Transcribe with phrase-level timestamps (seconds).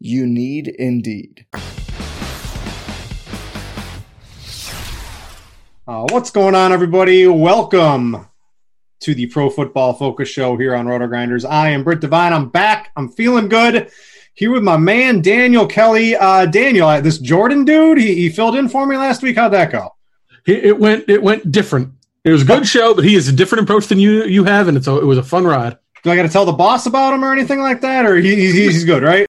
[0.00, 1.46] You need Indeed.
[5.86, 7.26] Uh, what's going on, everybody?
[7.26, 8.26] Welcome
[9.00, 11.48] to the Pro Football Focus Show here on RotoGrinders.
[11.48, 12.32] I am Brit Devine.
[12.32, 12.90] I'm back.
[12.96, 13.90] I'm feeling good.
[14.34, 16.16] Here with my man Daniel Kelley.
[16.16, 19.36] Uh, Daniel, uh, this Jordan dude, he, he, filled in for me last week.
[19.36, 19.94] How'd that go?
[20.44, 21.92] It went it went different.
[22.24, 24.68] It was a good show, but he has a different approach than you you have,
[24.68, 25.78] and it's a, it was a fun ride.
[26.02, 28.34] Do I got to tell the boss about him or anything like that, or he,
[28.34, 29.26] he's, he's good, right?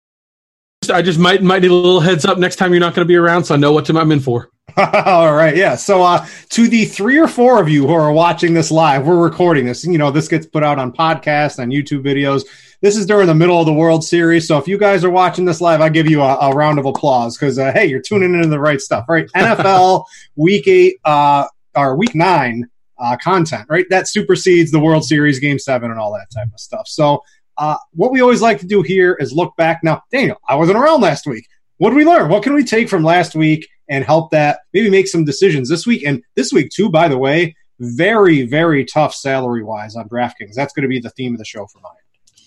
[0.90, 3.08] I just might might need a little heads up next time you're not going to
[3.08, 4.50] be around, so I know what to I'm in for.
[4.76, 5.76] All right, yeah.
[5.76, 9.22] So uh, to the three or four of you who are watching this live, we're
[9.22, 9.84] recording this.
[9.84, 12.42] You know, this gets put out on podcasts and YouTube videos.
[12.80, 15.44] This is during the middle of the World Series, so if you guys are watching
[15.44, 18.34] this live, I give you a, a round of applause because uh, hey, you're tuning
[18.34, 19.26] into the right stuff, right?
[19.36, 20.04] NFL
[20.36, 23.86] Week Eight uh, or Week Nine uh, content, right?
[23.90, 26.88] That supersedes the World Series Game Seven and all that type of stuff.
[26.88, 27.22] So
[27.58, 29.80] uh, what we always like to do here is look back.
[29.82, 31.46] Now, Daniel, I wasn't around last week.
[31.78, 32.30] What did we learn?
[32.30, 35.86] What can we take from last week and help that maybe make some decisions this
[35.86, 36.04] week?
[36.04, 40.54] And this week, too, by the way, very, very tough salary wise on DraftKings.
[40.54, 41.92] That's going to be the theme of the show for mine.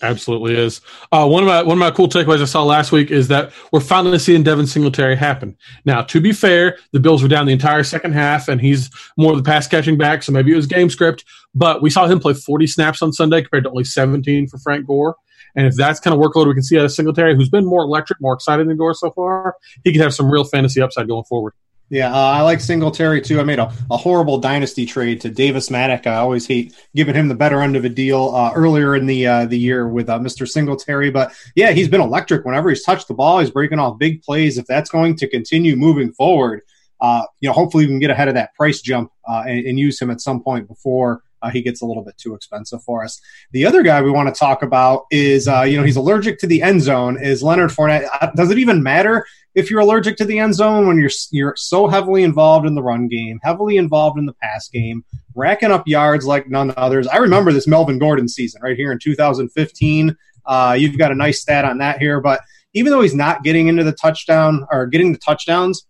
[0.01, 0.81] Absolutely is.
[1.11, 3.51] Uh, one of my one of my cool takeaways I saw last week is that
[3.71, 5.57] we're finally seeing Devin Singletary happen.
[5.85, 9.31] Now, to be fair, the Bills were down the entire second half, and he's more
[9.31, 11.25] of the pass catching back, so maybe it was game script.
[11.55, 14.85] But we saw him play 40 snaps on Sunday compared to only 17 for Frank
[14.85, 15.15] Gore.
[15.55, 17.81] And if that's kind of workload we can see out of Singletary, who's been more
[17.81, 21.23] electric, more exciting than Gore so far, he could have some real fantasy upside going
[21.23, 21.53] forward.
[21.89, 23.39] Yeah, uh, I like Singletary too.
[23.39, 26.05] I made a, a horrible dynasty trade to Davis Mattek.
[26.05, 29.25] I always hate giving him the better end of a deal uh, earlier in the
[29.25, 30.45] uh, the year with uh, Mr.
[30.45, 33.39] Singletary, but yeah, he's been electric whenever he's touched the ball.
[33.39, 34.57] He's breaking off big plays.
[34.57, 36.61] If that's going to continue moving forward,
[36.99, 39.79] uh, you know, hopefully we can get ahead of that price jump uh, and, and,
[39.79, 43.03] use him at some point before uh, he gets a little bit too expensive for
[43.03, 43.19] us.
[43.51, 46.47] The other guy we want to talk about is, uh, you know, he's allergic to
[46.47, 47.17] the end zone.
[47.21, 48.07] Is Leonard Fournette?
[48.21, 49.25] Uh, does it even matter
[49.55, 52.83] if you're allergic to the end zone when you're you're so heavily involved in the
[52.83, 55.03] run game, heavily involved in the pass game,
[55.35, 57.07] racking up yards like none others?
[57.07, 60.15] I remember this Melvin Gordon season right here in 2015.
[60.45, 62.41] Uh, you've got a nice stat on that here, but
[62.73, 65.87] even though he's not getting into the touchdown or getting the touchdowns,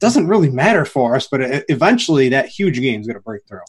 [0.00, 1.28] doesn't really matter for us.
[1.30, 3.60] But eventually, that huge game is going to break through.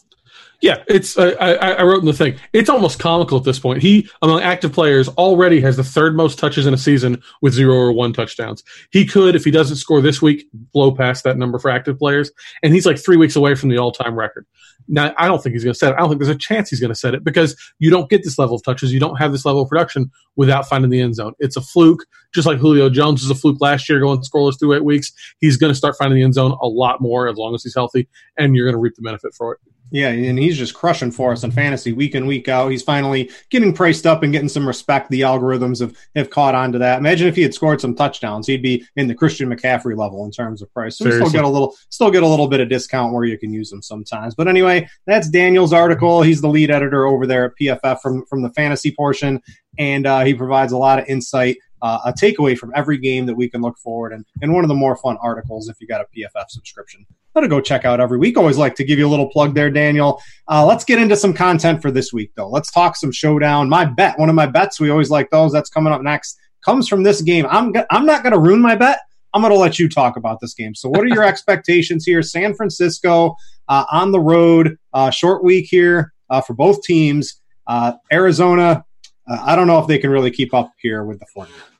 [0.62, 1.18] Yeah, it's.
[1.18, 2.38] Uh, I, I, wrote in the thing.
[2.52, 3.82] It's almost comical at this point.
[3.82, 7.74] He, among active players, already has the third most touches in a season with zero
[7.74, 8.62] or one touchdowns.
[8.92, 12.30] He could, if he doesn't score this week, blow past that number for active players,
[12.62, 14.46] and he's like three weeks away from the all-time record.
[14.86, 15.96] Now, I don't think he's going to set it.
[15.96, 18.22] I don't think there's a chance he's going to set it because you don't get
[18.22, 18.92] this level of touches.
[18.92, 21.34] You don't have this level of production without finding the end zone.
[21.40, 24.74] It's a fluke, just like Julio Jones was a fluke last year going scoreless through
[24.74, 25.12] eight weeks.
[25.40, 27.74] He's going to start finding the end zone a lot more as long as he's
[27.74, 28.08] healthy,
[28.38, 29.71] and you're going to reap the benefit for it.
[29.92, 32.70] Yeah, and he's just crushing for us in fantasy week in, week out.
[32.70, 35.10] He's finally getting priced up and getting some respect.
[35.10, 36.98] The algorithms have, have caught on to that.
[36.98, 40.30] Imagine if he had scored some touchdowns, he'd be in the Christian McCaffrey level in
[40.30, 40.96] terms of price.
[40.96, 43.52] So still get a little still get a little bit of discount where you can
[43.52, 44.34] use them sometimes.
[44.34, 46.22] But anyway, that's Daniel's article.
[46.22, 49.42] He's the lead editor over there at PFF from from the fantasy portion,
[49.76, 53.34] and uh, he provides a lot of insight uh, a takeaway from every game that
[53.34, 56.00] we can look forward and, and one of the more fun articles if you got
[56.00, 57.04] a PFF subscription.
[57.34, 58.36] It go check out every week.
[58.36, 60.20] Always like to give you a little plug there, Daniel.
[60.48, 62.48] Uh, let's get into some content for this week, though.
[62.48, 63.68] Let's talk some showdown.
[63.70, 65.50] My bet, one of my bets, we always like those.
[65.50, 66.38] That's coming up next.
[66.62, 67.46] Comes from this game.
[67.48, 69.00] I'm I'm not going to ruin my bet.
[69.34, 70.74] I'm going to let you talk about this game.
[70.74, 72.22] So, what are your expectations here?
[72.22, 73.34] San Francisco
[73.68, 77.40] uh, on the road, uh, short week here uh, for both teams.
[77.66, 78.84] Uh, Arizona,
[79.28, 81.71] uh, I don't know if they can really keep up here with the 49ers.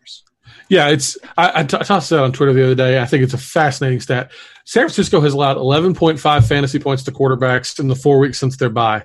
[0.72, 2.98] Yeah, it's I, I, t- I tossed that on Twitter the other day.
[2.98, 4.32] I think it's a fascinating stat.
[4.64, 8.70] San Francisco has allowed 11.5 fantasy points to quarterbacks in the four weeks since their
[8.70, 9.04] bye,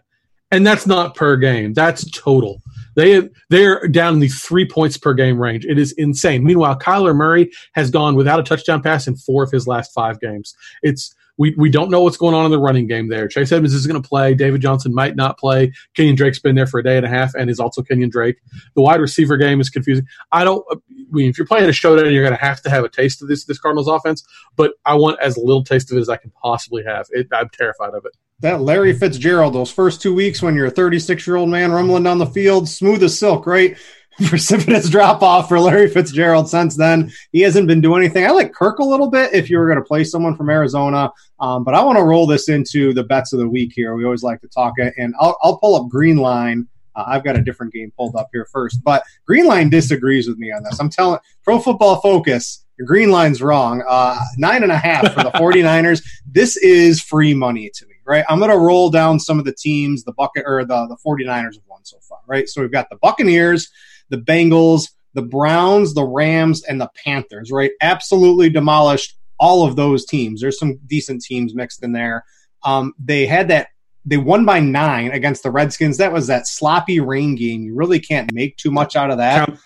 [0.50, 1.74] and that's not per game.
[1.74, 2.62] That's total.
[2.96, 5.66] They they're down in the three points per game range.
[5.66, 6.46] It is insane.
[6.46, 10.22] Meanwhile, Kyler Murray has gone without a touchdown pass in four of his last five
[10.22, 10.56] games.
[10.84, 13.28] It's we, we don't know what's going on in the running game there.
[13.28, 14.34] Chase Edmonds is going to play.
[14.34, 15.72] David Johnson might not play.
[15.96, 18.38] Kenyon Drake's been there for a day and a half and is also Kenyon Drake.
[18.75, 20.08] The wide receiver game is confusing.
[20.31, 20.66] I don't.
[21.13, 23.45] If you're playing a showdown, you're going to have to have a taste of this
[23.45, 24.24] this Cardinals offense.
[24.56, 27.07] But I want as little taste of it as I can possibly have.
[27.12, 28.15] It, I'm terrified of it.
[28.39, 32.04] That Larry Fitzgerald, those first two weeks when you're a 36 year old man rumbling
[32.04, 33.77] down the field, smooth as silk, right?
[34.25, 37.12] precipitous drop off for Larry Fitzgerald since then.
[37.31, 38.25] He hasn't been doing anything.
[38.25, 41.12] I like Kirk a little bit if you were going to play someone from Arizona,
[41.39, 43.95] um, but I want to roll this into the bets of the week here.
[43.95, 46.68] We always like to talk it, and I'll, I'll pull up Green Line.
[46.97, 50.38] Uh, I've got a different game pulled up here first, but Green Line disagrees with
[50.38, 50.79] me on this.
[50.79, 53.83] I'm telling Pro Football Focus, your Green Line's wrong.
[53.88, 56.03] Uh, nine and a half for the 49ers.
[56.29, 58.25] This is free money to me, right?
[58.27, 61.53] I'm going to roll down some of the teams the bucket or the, the 49ers
[61.53, 62.49] have won so far, right?
[62.49, 63.69] So we've got the Buccaneers
[64.09, 67.71] the Bengals, the Browns, the Rams, and the Panthers, right?
[67.81, 70.41] Absolutely demolished all of those teams.
[70.41, 72.23] There's some decent teams mixed in there.
[72.63, 73.69] Um, they had that,
[74.07, 75.98] they won by nine against the Redskins.
[75.98, 77.63] That was that sloppy rain game.
[77.63, 79.45] You really can't make too much out of that.
[79.45, 79.59] Count,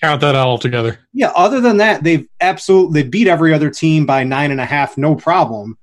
[0.00, 0.98] count that out altogether.
[1.12, 4.66] Yeah, other than that, they've absolutely they beat every other team by nine and a
[4.66, 5.76] half, no problem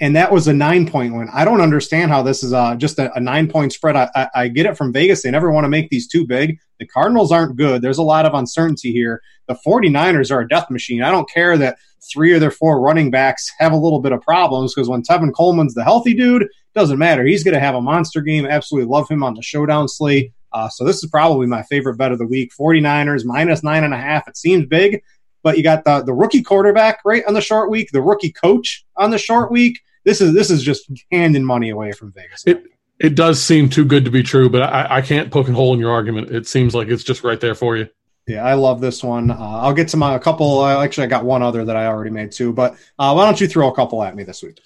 [0.00, 1.28] and that was a nine point win.
[1.32, 3.96] I don't understand how this is uh, just a, a, nine point spread.
[3.96, 5.22] I, I, I, get it from Vegas.
[5.22, 6.58] They never want to make these too big.
[6.78, 7.82] The Cardinals aren't good.
[7.82, 9.20] There's a lot of uncertainty here.
[9.46, 11.02] The 49ers are a death machine.
[11.02, 11.76] I don't care that
[12.10, 15.34] three of their four running backs have a little bit of problems because when Tevin
[15.34, 16.48] Coleman's the healthy dude,
[16.80, 17.24] doesn't matter.
[17.24, 18.46] He's going to have a monster game.
[18.46, 20.32] Absolutely love him on the showdown slate.
[20.52, 22.52] Uh, so this is probably my favorite bet of the week.
[22.58, 24.26] 49ers minus nine and a half.
[24.26, 25.02] It seems big,
[25.42, 28.84] but you got the, the rookie quarterback right on the short week, the rookie coach
[28.96, 32.42] on the short week this is this is just handing money away from Vegas.
[32.46, 32.64] It
[32.98, 35.72] it does seem too good to be true, but I, I can't poke a hole
[35.72, 36.30] in your argument.
[36.30, 37.88] It seems like it's just right there for you.
[38.30, 39.32] Yeah, I love this one.
[39.32, 40.60] Uh, I'll get to my a couple.
[40.60, 42.52] Uh, actually, I got one other that I already made too.
[42.52, 44.60] But uh, why don't you throw a couple at me this week?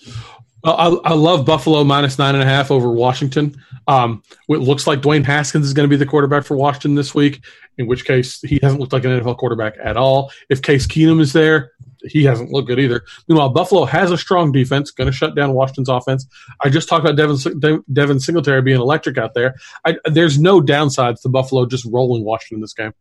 [0.63, 3.57] Well, I, I love Buffalo minus nine and a half over Washington.
[3.89, 7.15] Um, it looks like Dwayne Haskins is going to be the quarterback for Washington this
[7.15, 7.43] week.
[7.79, 10.31] In which case, he hasn't looked like an NFL quarterback at all.
[10.51, 11.73] If Case Keenum is there,
[12.07, 13.03] he hasn't looked good either.
[13.29, 16.27] Meanwhile, Buffalo has a strong defense, going to shut down Washington's offense.
[16.63, 19.55] I just talked about Devin, Devin Singletary being electric out there.
[19.85, 22.93] I, there's no downsides to Buffalo just rolling Washington in this game.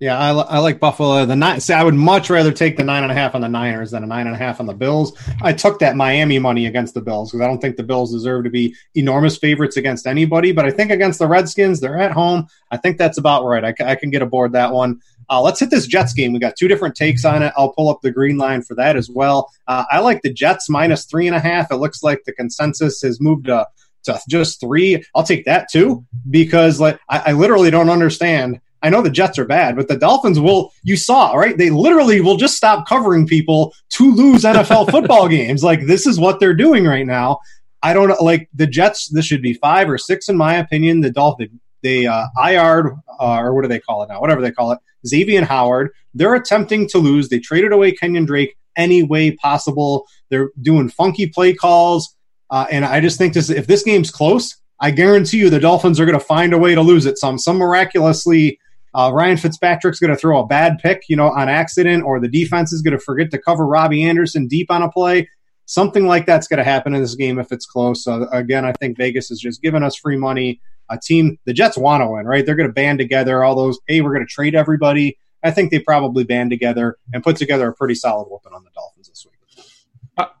[0.00, 1.24] Yeah, I, I like Buffalo.
[1.24, 1.60] The nine.
[1.60, 4.04] See, I would much rather take the nine and a half on the Niners than
[4.04, 5.12] a nine and a half on the Bills.
[5.42, 8.44] I took that Miami money against the Bills because I don't think the Bills deserve
[8.44, 10.52] to be enormous favorites against anybody.
[10.52, 12.46] But I think against the Redskins, they're at home.
[12.70, 13.64] I think that's about right.
[13.64, 15.00] I, I can get aboard that one.
[15.28, 16.32] Uh, let's hit this Jets game.
[16.32, 17.52] We got two different takes on it.
[17.56, 19.50] I'll pull up the green line for that as well.
[19.66, 21.72] Uh, I like the Jets minus three and a half.
[21.72, 23.66] It looks like the consensus has moved to,
[24.04, 25.04] to just three.
[25.16, 28.60] I'll take that too because like I, I literally don't understand.
[28.82, 30.72] I know the Jets are bad, but the Dolphins will.
[30.82, 31.56] You saw right?
[31.56, 35.62] They literally will just stop covering people to lose NFL football games.
[35.64, 37.38] Like this is what they're doing right now.
[37.82, 38.16] I don't know.
[38.20, 41.00] Like the Jets, this should be five or six in my opinion.
[41.00, 44.20] The Dolphins they uh, IR uh, or what do they call it now?
[44.20, 45.90] Whatever they call it, Xavier Howard.
[46.14, 47.28] They're attempting to lose.
[47.28, 50.06] They traded away Kenyon Drake any way possible.
[50.30, 52.14] They're doing funky play calls,
[52.50, 53.50] uh, and I just think this.
[53.50, 56.74] If this game's close, I guarantee you the Dolphins are going to find a way
[56.74, 57.18] to lose it.
[57.18, 58.58] Some some miraculously.
[58.98, 62.28] Uh, Ryan Fitzpatrick's going to throw a bad pick, you know, on accident, or the
[62.28, 65.28] defense is going to forget to cover Robbie Anderson deep on a play
[65.68, 68.02] something like that's going to happen in this game if it's close.
[68.02, 71.76] So again, I think Vegas is just giving us free money a team the Jets
[71.76, 72.44] want to win, right?
[72.44, 73.78] They're going to band together all those.
[73.86, 75.18] Hey, we're going to trade everybody.
[75.44, 78.70] I think they probably band together and put together a pretty solid whooping on the
[78.74, 79.37] Dolphins this week.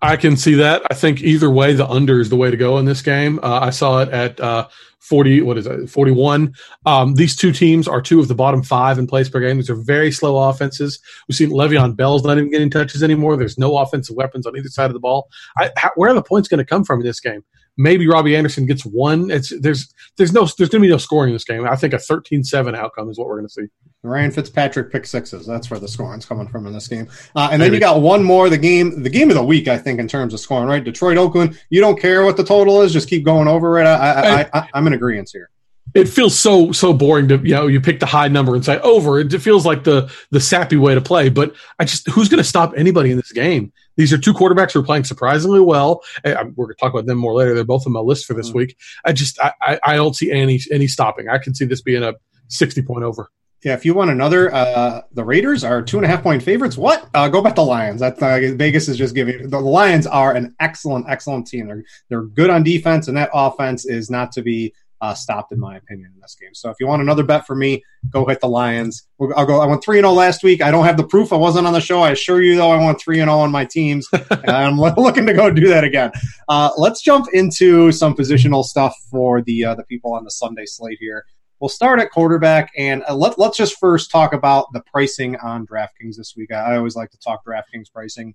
[0.02, 0.82] I, can see that.
[0.90, 3.38] I think either way, the under is the way to go in this game.
[3.42, 4.68] Uh, I saw it at uh,
[4.98, 6.52] 40, what is it, 41.
[6.84, 9.56] Um, these two teams are two of the bottom five in plays per game.
[9.56, 11.00] These are very slow offenses.
[11.28, 13.36] We've seen Le'Veon Bell's not even getting touches anymore.
[13.36, 15.28] There's no offensive weapons on either side of the ball.
[15.56, 17.44] I, how, where are the points going to come from in this game?
[17.78, 19.30] Maybe Robbie Anderson gets one.
[19.30, 21.66] It's there's there's no there's going to be no scoring in this game.
[21.66, 23.66] I think a 13-7 outcome is what we're going to see.
[24.02, 25.46] Ryan Fitzpatrick pick sixes.
[25.46, 27.08] That's where the scoring's coming from in this game.
[27.34, 28.50] Uh, and then you got one more.
[28.50, 30.68] The game the game of the week, I think, in terms of scoring.
[30.68, 31.58] Right, Detroit Oakland.
[31.70, 32.92] You don't care what the total is.
[32.92, 33.86] Just keep going over it.
[33.86, 35.50] I, I, I, I'm in agreement here
[35.98, 38.78] it feels so so boring to you know you pick the high number and say
[38.80, 42.38] over it feels like the the sappy way to play but i just who's going
[42.38, 46.02] to stop anybody in this game these are two quarterbacks who are playing surprisingly well.
[46.24, 47.52] We're going to talk about them more later.
[47.52, 48.58] They're both on my list for this mm-hmm.
[48.58, 48.76] week.
[49.04, 51.28] I just I, I don't see any any stopping.
[51.28, 52.14] I can see this being a
[52.46, 53.28] sixty point over.
[53.64, 56.78] Yeah, if you want another, uh, the Raiders are two and a half point favorites.
[56.78, 57.08] What?
[57.12, 58.00] Uh, go bet the Lions.
[58.00, 59.50] That uh, Vegas is just giving.
[59.50, 61.66] The Lions are an excellent, excellent team.
[61.66, 65.60] They're they're good on defense, and that offense is not to be uh, stopped, in
[65.60, 66.54] my opinion, in this game.
[66.54, 69.06] So if you want another bet for me, go hit the Lions.
[69.36, 69.60] I'll go.
[69.60, 70.62] I went three and zero oh last week.
[70.62, 71.32] I don't have the proof.
[71.32, 72.00] I wasn't on the show.
[72.02, 74.08] I assure you, though, I went three and zero oh on my teams.
[74.12, 76.10] and I'm looking to go do that again.
[76.48, 80.66] Uh, let's jump into some positional stuff for the uh, the people on the Sunday
[80.66, 81.24] slate here.
[81.60, 85.66] We'll start at quarterback, and uh, let, let's just first talk about the pricing on
[85.66, 86.52] DraftKings this week.
[86.52, 88.34] I always like to talk DraftKings pricing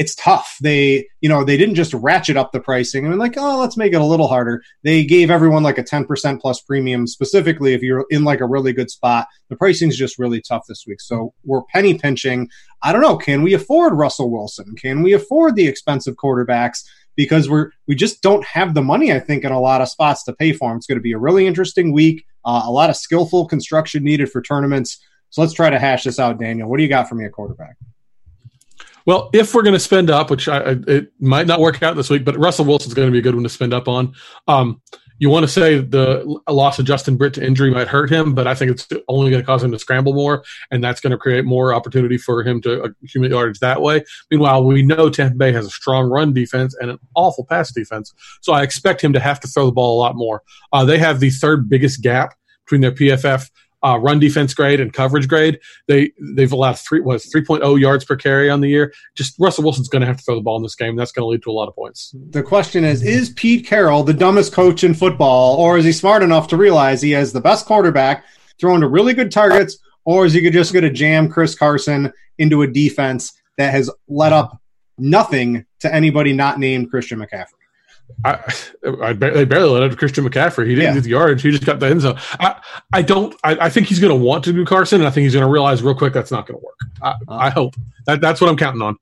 [0.00, 0.56] it's tough.
[0.62, 3.60] They, you know, they didn't just ratchet up the pricing I and mean, like, oh,
[3.60, 4.62] let's make it a little harder.
[4.82, 8.72] They gave everyone like a 10% plus premium, specifically if you're in like a really
[8.72, 9.26] good spot.
[9.50, 11.02] The pricing's just really tough this week.
[11.02, 12.48] So we're penny pinching.
[12.82, 13.18] I don't know.
[13.18, 14.74] Can we afford Russell Wilson?
[14.74, 16.82] Can we afford the expensive quarterbacks?
[17.14, 20.24] Because we're we just don't have the money, I think, in a lot of spots
[20.24, 20.78] to pay for them.
[20.78, 22.24] It's going to be a really interesting week.
[22.42, 24.98] Uh, a lot of skillful construction needed for tournaments.
[25.28, 26.70] So let's try to hash this out, Daniel.
[26.70, 27.76] What do you got for me at quarterback?
[29.06, 32.10] Well, if we're going to spend up, which I, it might not work out this
[32.10, 34.14] week, but Russell Wilson's going to be a good one to spend up on.
[34.46, 34.80] Um,
[35.20, 38.46] you want to say the loss of Justin Britt to injury might hurt him, but
[38.46, 41.18] I think it's only going to cause him to scramble more, and that's going to
[41.18, 44.02] create more opportunity for him to accumulate yards that way.
[44.30, 48.14] Meanwhile, we know Tampa Bay has a strong run defense and an awful pass defense,
[48.40, 50.42] so I expect him to have to throw the ball a lot more.
[50.72, 53.50] Uh, they have the third biggest gap between their PFF
[53.82, 55.58] uh, run defense grade and coverage grade.
[55.88, 58.92] They they've allowed three was three oh yards per carry on the year.
[59.16, 60.96] Just Russell Wilson's going to have to throw the ball in this game.
[60.96, 62.14] That's going to lead to a lot of points.
[62.30, 66.22] The question is: Is Pete Carroll the dumbest coach in football, or is he smart
[66.22, 68.24] enough to realize he has the best quarterback
[68.60, 72.62] throwing to really good targets, or is he just going to jam Chris Carson into
[72.62, 74.60] a defense that has let up
[74.98, 77.59] nothing to anybody not named Christian McCaffrey?
[78.24, 78.54] I,
[79.02, 80.66] I they barely let up Christian McCaffrey.
[80.66, 80.94] He didn't yeah.
[80.94, 81.42] get the yardage.
[81.42, 82.18] He just got the end zone.
[82.38, 82.60] I,
[82.92, 83.34] I don't.
[83.42, 85.44] I, I think he's going to want to do Carson, and I think he's going
[85.44, 86.78] to realize real quick that's not going to work.
[87.02, 87.74] I, uh, I, hope
[88.06, 88.96] that that's what I'm counting on.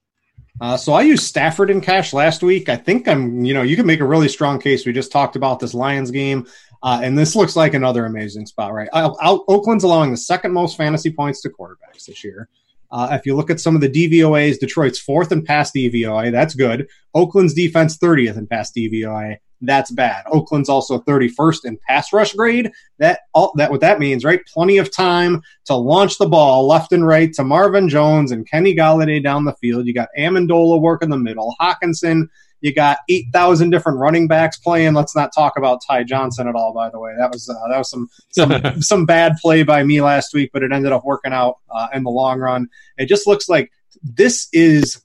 [0.61, 2.69] Uh, so I used Stafford in cash last week.
[2.69, 3.45] I think I'm.
[3.45, 4.87] You know, you can make a really strong case.
[4.87, 6.47] We just talked about this Lions game,
[6.83, 8.73] uh, and this looks like another amazing spot.
[8.73, 12.49] Right, Oakland's allowing the second most fantasy points to quarterbacks this year.
[12.91, 16.33] Uh, if you look at some of the DVOAs, Detroit's fourth in pass DVOA.
[16.33, 16.89] That's good.
[17.15, 19.37] Oakland's defense 30th in pass DVOA.
[19.61, 20.25] That's bad.
[20.31, 22.71] Oakland's also 31st in pass rush grade.
[22.99, 24.41] That all that what that means, right?
[24.47, 28.75] Plenty of time to launch the ball left and right to Marvin Jones and Kenny
[28.75, 29.87] Golladay down the field.
[29.87, 31.57] You got Amendola working the middle.
[31.61, 32.29] Hockenson
[32.61, 34.95] you got eight thousand different running backs playing.
[34.95, 36.73] Let's not talk about Ty Johnson at all.
[36.73, 40.01] By the way, that was uh, that was some some some bad play by me
[40.01, 42.69] last week, but it ended up working out uh, in the long run.
[42.97, 43.71] It just looks like
[44.03, 45.03] this is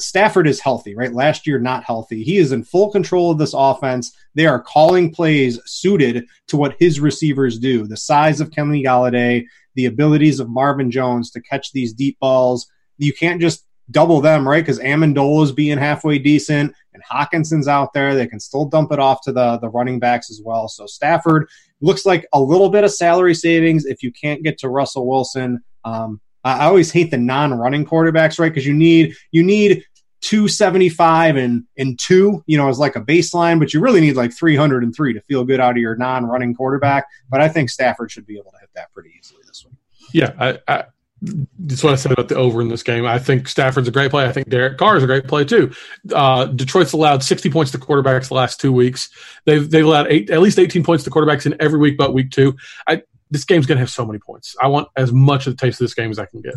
[0.00, 1.12] Stafford is healthy, right?
[1.12, 2.22] Last year, not healthy.
[2.22, 4.16] He is in full control of this offense.
[4.34, 7.86] They are calling plays suited to what his receivers do.
[7.86, 12.66] The size of Kenny Golladay, the abilities of Marvin Jones to catch these deep balls.
[12.98, 14.62] You can't just double them, right?
[14.62, 18.14] Because Amendola's being halfway decent and Hockenson's out there.
[18.14, 20.68] They can still dump it off to the, the running backs as well.
[20.68, 21.48] So Stafford
[21.80, 25.62] looks like a little bit of salary savings if you can't get to Russell Wilson.
[25.84, 28.48] Um, I always hate the non-running quarterbacks, right?
[28.48, 29.84] Because you need you need
[30.22, 34.32] 275 and and two, you know, as like a baseline, but you really need like
[34.32, 37.06] 303 to feel good out of your non-running quarterback.
[37.28, 39.74] But I think Stafford should be able to hit that pretty easily this week.
[40.12, 40.84] Yeah, I, I
[41.22, 43.04] that's what I said about the over in this game.
[43.04, 44.24] I think Stafford's a great play.
[44.24, 45.70] I think Derek Carr is a great play too.
[46.14, 49.10] Uh, Detroit's allowed 60 points to quarterbacks the last two weeks.
[49.44, 52.30] They've they've allowed eight, at least 18 points to quarterbacks in every week but week
[52.30, 52.56] two.
[52.86, 54.56] I, this game's going to have so many points.
[54.60, 56.54] I want as much of the taste of this game as I can get.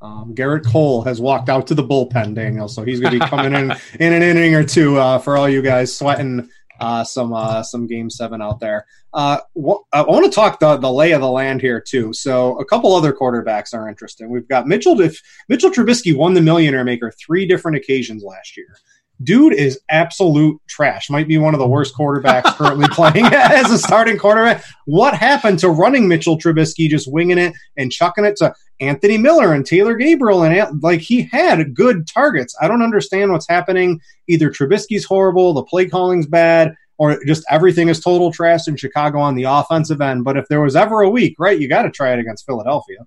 [0.00, 3.26] Um, Gerrit Cole has walked out to the bullpen, Daniel, so he's going to be
[3.26, 3.70] coming in
[4.00, 6.48] in an inning or two uh, for all you guys sweating
[6.82, 8.86] uh, some uh, some game seven out there.
[9.14, 12.12] Uh, wh- I want to talk the, the lay of the land here too.
[12.12, 14.30] So a couple other quarterbacks are interesting.
[14.30, 15.00] We've got Mitchell.
[15.00, 18.76] If Mitchell Trubisky won the Millionaire Maker three different occasions last year,
[19.24, 21.10] dude is absolute trash.
[21.10, 24.64] Might be one of the worst quarterbacks currently playing as a starting quarterback.
[24.86, 29.52] What happened to running Mitchell Trubisky, just winging it and chucking it to Anthony Miller
[29.52, 30.44] and Taylor Gabriel?
[30.44, 32.54] And like he had good targets.
[32.60, 34.00] I don't understand what's happening.
[34.28, 39.18] Either Trubisky's horrible, the play calling's bad, or just everything is total trash in Chicago
[39.18, 40.24] on the offensive end.
[40.24, 42.98] But if there was ever a week, right, you got to try it against Philadelphia.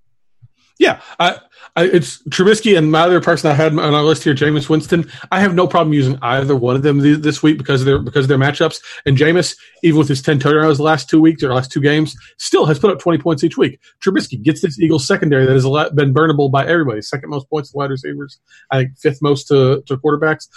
[0.77, 1.39] Yeah, I,
[1.77, 5.09] I, it's Trubisky and my other person I had on our list here, Jameis Winston.
[5.31, 8.25] I have no problem using either one of them this week because of their because
[8.25, 8.81] of their matchups.
[9.05, 12.15] And Jameis, even with his ten touchdowns the last two weeks or last two games,
[12.37, 13.79] still has put up twenty points each week.
[14.01, 15.63] Trubisky gets this Eagles secondary that has
[15.93, 17.01] been burnable by everybody.
[17.01, 18.39] Second most points to wide receivers,
[18.69, 20.49] I think fifth most to, to quarterbacks.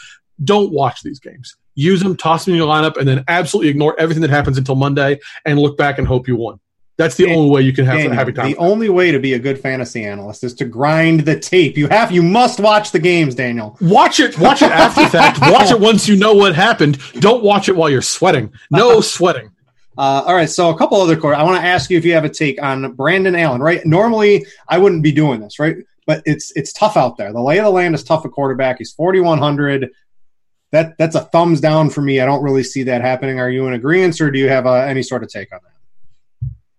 [0.43, 1.57] Don't watch these games.
[1.75, 4.75] Use them, toss them in your lineup, and then absolutely ignore everything that happens until
[4.75, 6.59] Monday and look back and hope you won.
[6.99, 8.51] That's the only way you can have Daniel, a happy time.
[8.51, 11.79] The only way to be a good fantasy analyst is to grind the tape.
[11.79, 13.79] You have, you must watch the games, Daniel.
[13.81, 15.41] Watch it, watch it after fact.
[15.43, 16.99] Watch it once you know what happened.
[17.21, 18.53] Don't watch it while you're sweating.
[18.73, 19.53] No sweating.
[19.97, 21.35] Uh, all right, so a couple other core.
[21.35, 23.61] I want to ask you if you have a take on Brandon Allen.
[23.61, 25.77] Right, normally I wouldn't be doing this, right?
[26.07, 27.33] But it's it's tough out there.
[27.33, 28.79] The lay of the land is tough at quarterback.
[28.79, 29.91] He's forty one hundred.
[30.73, 32.21] That that's a thumbs down for me.
[32.21, 33.39] I don't really see that happening.
[33.39, 35.78] Are you in agreement, or do you have uh, any sort of take on that?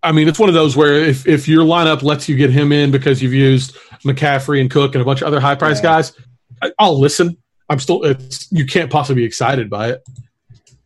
[0.01, 2.72] I mean, it's one of those where if, if your lineup lets you get him
[2.72, 5.84] in because you've used McCaffrey and Cook and a bunch of other high price yeah.
[5.84, 6.13] guys,
[6.62, 7.38] I, will listen.
[7.70, 10.08] I'm still, it's you can't possibly be excited by it.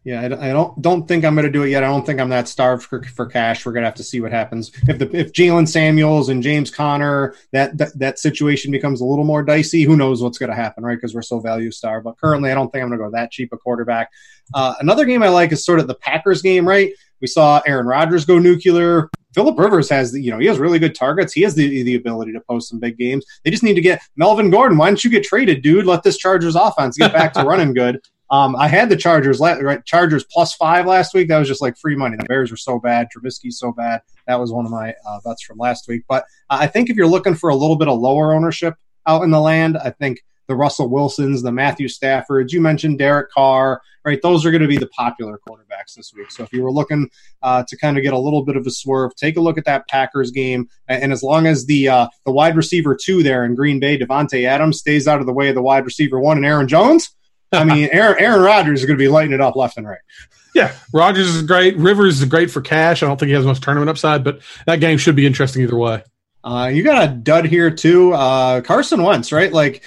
[0.05, 1.81] Yeah, I, I, don't don't think I'm going to do it yet.
[1.81, 3.65] I don't think I'm that starved for, for cash.
[3.65, 6.69] We're going to have to see what happens if the if Jaylen Samuels and James
[6.69, 9.83] Conner that, that that situation becomes a little more dicey.
[9.83, 10.95] Who knows what's going to happen, right?
[10.95, 12.03] Because we're so value starved.
[12.03, 14.11] But currently, I don't think I'm going to go that cheap a quarterback.
[14.53, 16.91] Uh, another game I like is sort of the Packers game, right?
[17.23, 19.09] We saw Aaron Rodgers go nuclear.
[19.33, 21.31] Philip Rivers has the, you know, he has really good targets.
[21.31, 23.25] He has the the ability to post some big games.
[23.45, 24.77] They just need to get Melvin Gordon.
[24.77, 25.85] Why don't you get traded, dude?
[25.85, 28.01] Let this Chargers offense get back to running good.
[28.29, 29.85] Um, I had the Chargers, right?
[29.85, 31.29] Chargers plus five last week.
[31.29, 32.17] That was just like free money.
[32.17, 33.07] The Bears were so bad.
[33.07, 34.01] Trubisky's so bad.
[34.27, 36.03] That was one of my uh, bets from last week.
[36.09, 38.75] But uh, I think if you're looking for a little bit of lower ownership
[39.07, 43.31] out in the land, I think the Russell Wilsons, the Matthew Staffords, you mentioned Derek
[43.31, 44.21] Carr, right?
[44.21, 46.31] Those are going to be the popular quarterbacks this week.
[46.31, 47.09] So if you were looking
[47.41, 49.65] uh, to kind of get a little bit of a swerve, take a look at
[49.65, 50.67] that Packers game.
[50.87, 54.45] And as long as the uh, the wide receiver two there in Green Bay, Davante
[54.45, 57.09] Adams, stays out of the way of the wide receiver one and Aaron Jones–
[57.53, 59.99] I mean, Aaron, Aaron Rodgers is going to be lighting it up left and right.
[60.55, 61.77] Yeah, Rodgers is great.
[61.77, 63.01] Rivers is great for cash.
[63.01, 65.77] I don't think he has much tournament upside, but that game should be interesting either
[65.77, 66.03] way.
[66.43, 69.51] Uh, you got a dud here too, uh, Carson Wentz, right?
[69.51, 69.83] Like,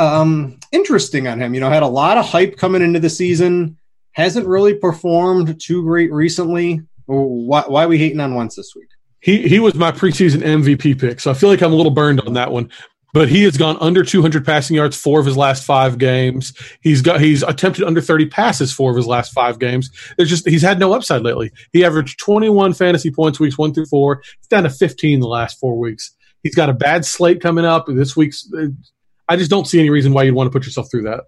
[0.00, 1.54] um, interesting on him.
[1.54, 3.76] You know, had a lot of hype coming into the season.
[4.12, 6.80] Hasn't really performed too great recently.
[7.06, 8.88] Why, why are we hating on Wentz this week?
[9.20, 12.20] He he was my preseason MVP pick, so I feel like I'm a little burned
[12.22, 12.70] on that one
[13.12, 16.52] but he has gone under 200 passing yards four of his last five games.
[16.80, 19.90] He's got he's attempted under 30 passes four of his last five games.
[20.16, 21.50] There's just he's had no upside lately.
[21.72, 24.22] He averaged 21 fantasy points weeks one through four.
[24.38, 26.14] He's down to 15 the last four weeks.
[26.42, 28.48] He's got a bad slate coming up this week's.
[29.30, 31.20] I just don't see any reason why you'd want to put yourself through that.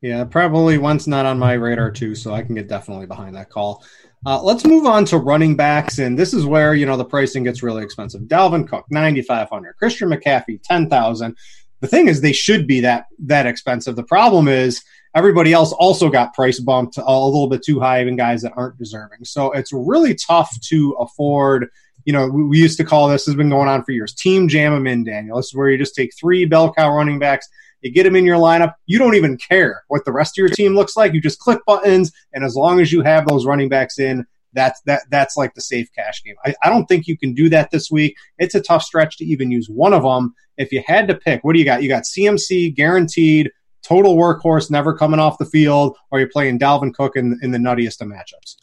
[0.00, 3.50] Yeah, probably Wentz not on my radar too, so I can get definitely behind that
[3.50, 3.84] call.
[4.24, 7.42] Uh, let's move on to running backs, and this is where you know the pricing
[7.42, 8.22] gets really expensive.
[8.22, 9.74] Dalvin Cook, ninety five hundred.
[9.76, 11.36] Christian McCaffrey, ten thousand.
[11.80, 13.96] The thing is, they should be that that expensive.
[13.96, 14.80] The problem is
[15.16, 18.78] everybody else also got price bumped a little bit too high, even guys that aren't
[18.78, 19.24] deserving.
[19.24, 21.70] So it's really tough to afford.
[22.04, 24.14] You know, we, we used to call this has been going on for years.
[24.14, 25.36] Team jam them in, Daniel.
[25.36, 27.48] This is where you just take three bell cow running backs
[27.80, 28.74] you get them in your lineup.
[28.86, 31.14] You don't even care what the rest of your team looks like.
[31.14, 34.80] You just click buttons, and as long as you have those running backs in, that's
[34.82, 36.34] that that's like the safe cash game.
[36.44, 38.16] I, I don't think you can do that this week.
[38.38, 40.34] It's a tough stretch to even use one of them.
[40.56, 41.82] If you had to pick, what do you got?
[41.82, 43.50] You got CMC guaranteed,
[43.82, 47.58] total workhorse, never coming off the field, or you're playing Dalvin Cook in, in the
[47.58, 48.56] nuttiest of matchups.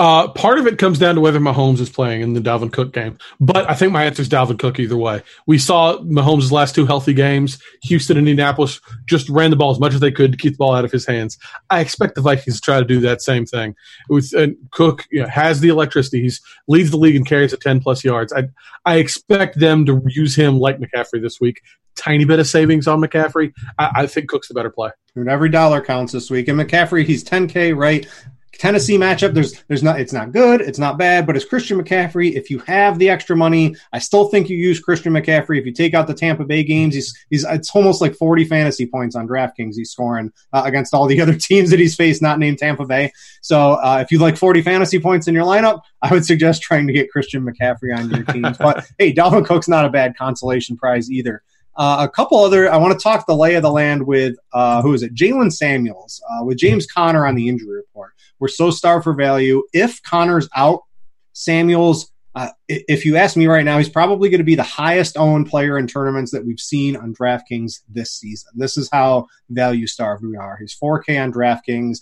[0.00, 2.94] Uh, part of it comes down to whether Mahomes is playing in the Dalvin Cook
[2.94, 5.22] game, but I think my answer is Dalvin Cook either way.
[5.46, 7.58] We saw Mahomes' last two healthy games.
[7.82, 10.56] Houston, and Indianapolis just ran the ball as much as they could to keep the
[10.56, 11.36] ball out of his hands.
[11.68, 13.76] I expect the Vikings to try to do that same thing.
[14.08, 14.32] With
[14.70, 16.22] Cook you know, has the electricity.
[16.22, 16.32] He
[16.66, 18.32] leads the league and carries at ten plus yards.
[18.32, 18.44] I
[18.86, 21.60] I expect them to use him like McCaffrey this week.
[21.94, 23.52] Tiny bit of savings on McCaffrey.
[23.78, 24.92] I, I think Cook's the better play.
[25.14, 26.48] And every dollar counts this week.
[26.48, 28.06] And McCaffrey, he's 10K, right?
[28.58, 32.34] Tennessee matchup, there's there's not it's not good, it's not bad, but it's Christian McCaffrey.
[32.34, 35.58] If you have the extra money, I still think you use Christian McCaffrey.
[35.58, 38.86] If you take out the Tampa Bay games, he's he's it's almost like 40 fantasy
[38.86, 42.38] points on DraftKings he's scoring uh, against all the other teams that he's faced, not
[42.38, 43.12] named Tampa Bay.
[43.40, 46.86] So uh, if you like 40 fantasy points in your lineup, I would suggest trying
[46.86, 48.58] to get Christian McCaffrey on your teams.
[48.58, 51.42] but hey, Dalvin Cook's not a bad consolation prize either.
[51.76, 54.82] Uh, a couple other, I want to talk the lay of the land with uh,
[54.82, 55.14] who is it?
[55.14, 58.12] Jaylen Samuels uh, with James Conner on the injury report.
[58.38, 59.62] We're so starved for value.
[59.72, 60.82] If Conner's out,
[61.32, 65.16] Samuels, uh, if you ask me right now, he's probably going to be the highest
[65.16, 68.52] owned player in tournaments that we've seen on DraftKings this season.
[68.54, 70.56] This is how value starved we are.
[70.56, 71.98] He's 4K on DraftKings.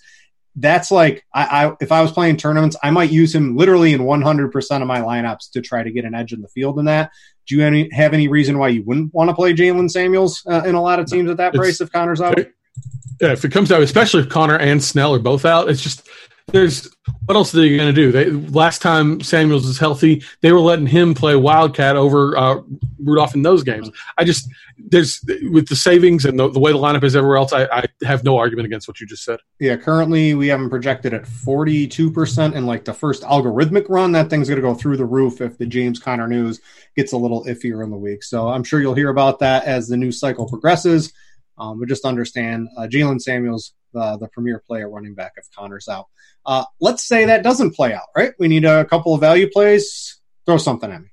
[0.57, 4.01] That's like I, I if I was playing tournaments, I might use him literally in
[4.01, 7.11] 100% of my lineups to try to get an edge in the field in that.
[7.49, 10.63] Do you any, have any reason why you wouldn't want to play Jaylen Samuels uh,
[10.67, 12.39] in a lot of teams at that it's, price if Conner's out?
[13.21, 16.07] Yeah, if it comes out, especially if Conner and Snell are both out, it's just
[16.53, 16.89] there's
[17.27, 18.11] what else are they going to do?
[18.11, 22.61] They last time Samuels was healthy, they were letting him play Wildcat over uh,
[22.99, 23.91] Rudolph in those games.
[24.17, 27.53] I just there's with the savings and the, the way the lineup is everywhere else.
[27.53, 29.41] I, I, have no argument against what you just said.
[29.59, 34.13] Yeah, currently we have them projected at 42 percent, and like the first algorithmic run,
[34.13, 36.61] that thing's going to go through the roof if the James Conner news
[36.97, 38.23] gets a little iffier in the week.
[38.23, 41.13] So I'm sure you'll hear about that as the news cycle progresses.
[41.59, 45.89] Um, but just understand uh, Jaylen Samuels the, the premier player running back if Conner's
[45.89, 46.07] out.
[46.45, 48.33] Uh, let's say that doesn't play out, right?
[48.39, 50.21] We need a couple of value plays.
[50.47, 51.09] Throw something at me.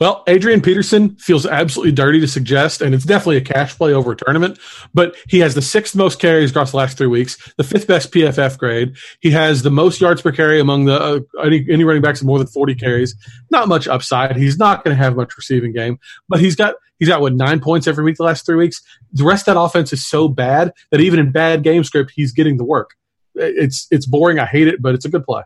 [0.00, 4.12] Well, Adrian Peterson feels absolutely dirty to suggest, and it's definitely a cash play over
[4.12, 4.58] a tournament.
[4.92, 8.12] But he has the sixth most carries across the last three weeks, the fifth best
[8.12, 8.96] PFF grade.
[9.20, 12.38] He has the most yards per carry among the uh, any, any running backs more
[12.38, 13.14] than forty carries.
[13.50, 14.36] Not much upside.
[14.36, 17.60] He's not going to have much receiving game, but he's got he's got what nine
[17.60, 18.82] points every week the last three weeks.
[19.12, 22.32] The rest of that offense is so bad that even in bad game script, he's
[22.32, 22.94] getting the work.
[23.34, 24.38] It's it's boring.
[24.38, 25.42] I hate it, but it's a good play.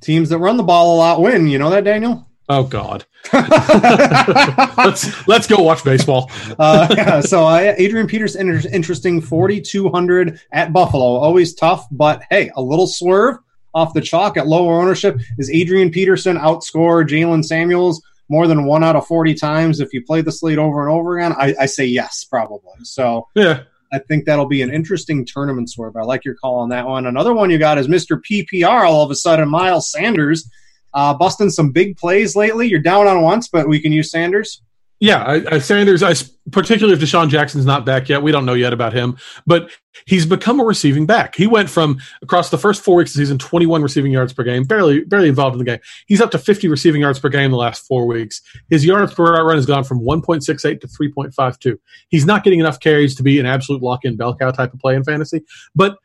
[0.00, 1.46] Teams that run the ball a lot win.
[1.46, 2.26] You know that, Daniel.
[2.48, 3.04] Oh God.
[3.32, 6.30] let's let's go watch baseball.
[6.58, 11.04] uh, yeah, so uh, Adrian Peters, interesting, forty two hundred at Buffalo.
[11.04, 13.36] Always tough, but hey, a little swerve
[13.72, 15.20] off the chalk at lower ownership.
[15.38, 20.02] Is Adrian Peterson outscore Jaylen Samuels more than one out of forty times if you
[20.02, 21.34] play the slate over and over again?
[21.38, 22.72] I, I say yes, probably.
[22.84, 23.64] So yeah.
[23.92, 25.96] I think that'll be an interesting tournament swerve.
[25.96, 27.06] I like your call on that one.
[27.06, 28.20] Another one you got is Mr.
[28.30, 28.88] PPR.
[28.88, 30.48] All of a sudden, Miles Sanders
[30.94, 32.68] uh, busting some big plays lately.
[32.68, 34.62] You're down on Wentz, but we can use Sanders.
[35.02, 36.12] Yeah, I, I, Sanders, I,
[36.50, 39.70] particularly if DeSean Jackson's not back yet, we don't know yet about him, but
[40.04, 41.34] he's become a receiving back.
[41.34, 44.42] He went from across the first four weeks of the season, 21 receiving yards per
[44.42, 45.78] game, barely barely involved in the game.
[46.06, 48.42] He's up to 50 receiving yards per game the last four weeks.
[48.68, 51.78] His yards per run has gone from 1.68 to 3.52.
[52.10, 54.96] He's not getting enough carries to be an absolute lock-in bell cow type of play
[54.96, 55.42] in fantasy,
[55.74, 55.96] but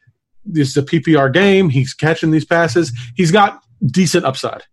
[0.46, 1.68] this is a PPR game.
[1.68, 2.94] He's catching these passes.
[3.16, 4.64] He's got decent upside.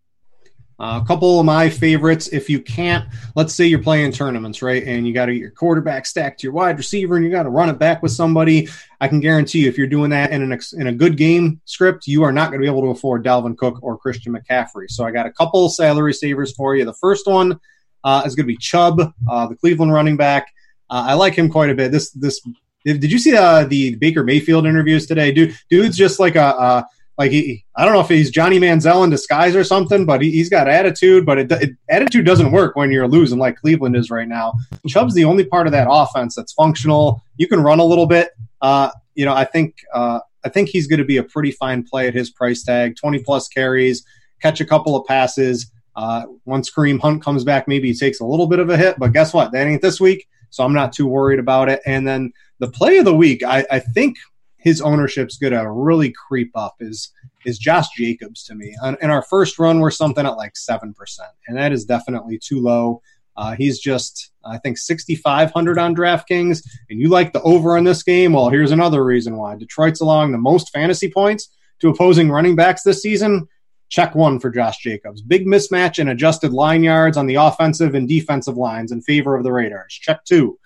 [0.83, 3.05] A couple of my favorites, if you can't,
[3.37, 4.83] let's say you're playing tournaments, right?
[4.83, 7.45] And you got to get your quarterback stacked to your wide receiver and you got
[7.45, 8.69] to run it back with somebody.
[9.01, 11.61] I can guarantee you, if you're doing that in, an ex- in a good game
[11.67, 14.91] script, you are not going to be able to afford Dalvin Cook or Christian McCaffrey.
[14.91, 16.85] So I got a couple salary savers for you.
[16.85, 17.61] The first one
[18.03, 20.53] uh, is going to be Chubb, uh, the Cleveland running back.
[20.91, 21.93] Uh, I like him quite a bit.
[21.93, 22.41] This, this,
[22.85, 25.31] did you see the Baker Mayfield interviews today?
[25.31, 26.87] Dude, dude's just like a, a
[27.23, 30.37] like he, I don't know if he's Johnny Manziel in disguise or something, but he,
[30.39, 31.25] has got attitude.
[31.25, 34.55] But it, it, attitude doesn't work when you're losing like Cleveland is right now.
[34.89, 37.23] Chubb's the only part of that offense that's functional.
[37.37, 38.31] You can run a little bit.
[38.61, 41.85] Uh, you know, I think uh, I think he's going to be a pretty fine
[41.85, 42.97] play at his price tag.
[42.97, 44.05] Twenty plus carries,
[44.41, 45.71] catch a couple of passes.
[45.95, 48.99] Uh, once Kareem Hunt comes back, maybe he takes a little bit of a hit,
[48.99, 49.53] but guess what?
[49.53, 51.83] That ain't this week, so I'm not too worried about it.
[51.87, 54.17] And then the play of the week, I, I think
[54.63, 57.11] his ownership's going to really creep up is
[57.45, 58.75] is Josh Jacobs to me.
[59.01, 62.61] In our first run, we're something at like seven percent, and that is definitely too
[62.61, 63.03] low.
[63.35, 68.03] Uh, he's just, I think, 6,500 on DraftKings, and you like the over in this
[68.03, 68.35] game.
[68.35, 71.49] Well, here's another reason why Detroit's along the most fantasy points
[71.81, 73.49] to opposing running backs this season.
[73.89, 75.23] Check one for Josh Jacobs.
[75.23, 79.45] Big mismatch in adjusted line yards on the offensive and defensive lines in favor of
[79.45, 79.99] the Raiders.
[80.01, 80.59] Check two.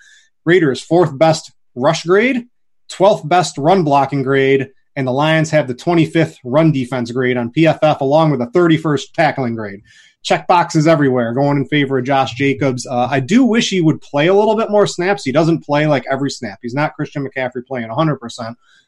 [0.44, 2.48] Raiders fourth best rush grade
[2.90, 7.52] 12th best run blocking grade, and the Lions have the 25th run defense grade on
[7.52, 9.82] PFF, along with the 31st tackling grade.
[10.22, 12.86] Check boxes everywhere going in favor of Josh Jacobs.
[12.86, 15.24] Uh, I do wish he would play a little bit more snaps.
[15.24, 16.58] He doesn't play like every snap.
[16.62, 18.18] He's not Christian McCaffrey playing 100%.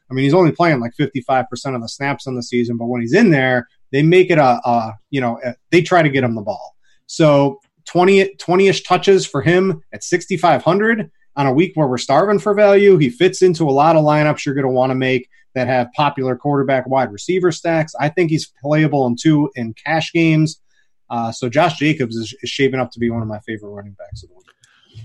[0.09, 2.99] I mean, he's only playing like 55% of the snaps in the season, but when
[2.99, 6.23] he's in there, they make it a, a you know, a, they try to get
[6.23, 6.75] him the ball.
[7.05, 12.53] So 20 20ish touches for him at 6500 on a week where we're starving for
[12.53, 12.97] value.
[12.97, 15.87] He fits into a lot of lineups you're going to want to make that have
[15.95, 17.93] popular quarterback wide receiver stacks.
[17.97, 20.61] I think he's playable in two in cash games.
[21.09, 23.93] Uh, so Josh Jacobs is, is shaping up to be one of my favorite running
[23.93, 24.47] backs of the week.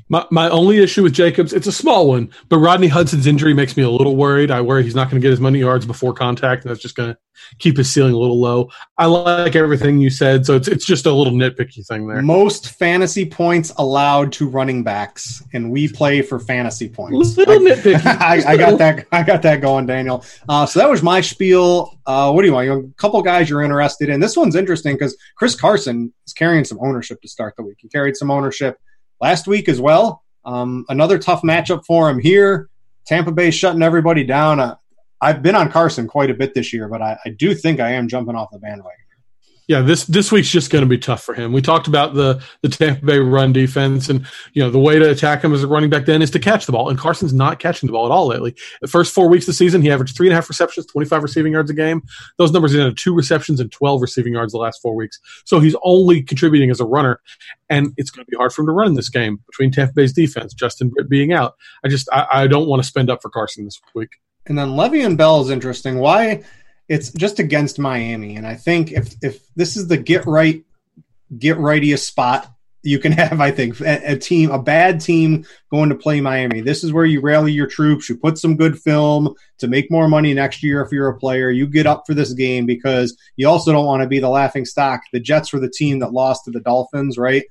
[0.08, 3.76] My, my only issue with Jacobs, it's a small one, but Rodney Hudson's injury makes
[3.76, 4.50] me a little worried.
[4.50, 6.94] I worry he's not going to get as many yards before contact, and that's just
[6.94, 7.18] going to
[7.58, 8.68] keep his ceiling a little low.
[8.98, 12.20] I like everything you said, so it's it's just a little nitpicky thing there.
[12.20, 17.36] Most fantasy points allowed to running backs, and we play for fantasy points.
[17.38, 18.06] Little I, nitpicky.
[18.20, 19.06] I, I, got that.
[19.10, 20.22] I got that going, Daniel.
[20.48, 21.98] Uh, so that was my spiel.
[22.06, 22.66] Uh, what do you want?
[22.66, 24.20] You know, a couple guys you're interested in.
[24.20, 27.78] This one's interesting because Chris Carson is carrying some ownership to start the week.
[27.80, 28.78] He carried some ownership
[29.20, 30.22] last week as well.
[30.44, 32.68] Um, another tough matchup for him here.
[33.06, 34.60] Tampa Bay shutting everybody down.
[34.60, 34.76] Uh,
[35.20, 37.92] I've been on Carson quite a bit this year, but I, I do think I
[37.92, 39.03] am jumping off the bandwagon
[39.66, 41.52] yeah, this this week's just going to be tough for him.
[41.52, 45.10] We talked about the the Tampa Bay run defense, and you know the way to
[45.10, 46.90] attack him as a running back then is to catch the ball.
[46.90, 48.54] And Carson's not catching the ball at all lately.
[48.82, 51.08] The first four weeks of the season, he averaged three and a half receptions, twenty
[51.08, 52.02] five receiving yards a game.
[52.36, 55.18] Those numbers are two receptions and twelve receiving yards the last four weeks.
[55.46, 57.20] So he's only contributing as a runner,
[57.70, 59.94] and it's going to be hard for him to run in this game between Tampa
[59.94, 61.54] Bay's defense, Justin Britt being out.
[61.84, 64.10] I just I, I don't want to spend up for Carson this week.
[64.46, 65.98] And then Le'Veon Bell is interesting.
[66.00, 66.42] Why?
[66.88, 70.64] It's just against Miami, and I think if if this is the get right,
[71.38, 75.88] get rightiest spot you can have, I think, a, a, team, a bad team going
[75.88, 76.60] to play Miami.
[76.60, 78.08] This is where you rally your troops.
[78.08, 81.50] You put some good film to make more money next year if you're a player.
[81.50, 84.64] You get up for this game because you also don't want to be the laughing
[84.64, 85.00] stock.
[85.12, 87.44] The Jets were the team that lost to the Dolphins, right?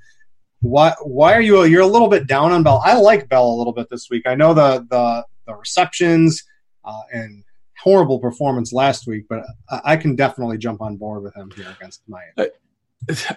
[0.62, 0.94] Why?
[1.02, 1.64] Why are you?
[1.66, 2.82] You're a little bit down on Bell.
[2.86, 4.24] I like Bell a little bit this week.
[4.26, 6.42] I know the the the receptions
[6.86, 7.44] uh, and
[7.84, 9.44] horrible performance last week, but
[9.84, 12.50] I, can definitely jump on board with him here against Miami.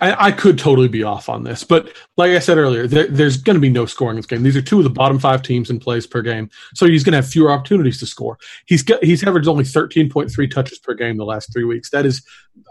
[0.01, 3.37] I, I, could totally be off on this, but like I said earlier, there, there's
[3.37, 4.45] going to be no scoring in this game.
[4.45, 7.15] These are two of the bottom five teams in plays per game, so he's going
[7.15, 8.39] to have fewer opportunities to score.
[8.67, 11.91] He's got, he's averaged only 13.3 touches per game the last three weeks.
[11.91, 12.23] That is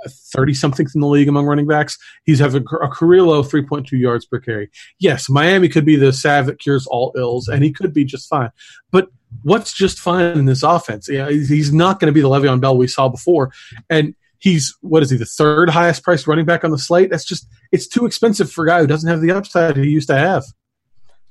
[0.08, 1.98] 30 something in the league among running backs.
[2.24, 4.70] He's having a career low 3.2 yards per carry.
[4.98, 8.30] Yes, Miami could be the salve that cures all ills, and he could be just
[8.30, 8.52] fine.
[8.92, 9.10] But
[9.44, 11.08] what's just fine in this offense?
[11.08, 13.52] He's not going to be the Le'Veon Bell we saw before,
[13.90, 17.10] and he's what is he the third highest priced running back on the slate?
[17.10, 20.08] That's just it's too expensive for a guy who doesn't have the upside he used
[20.10, 20.44] to have.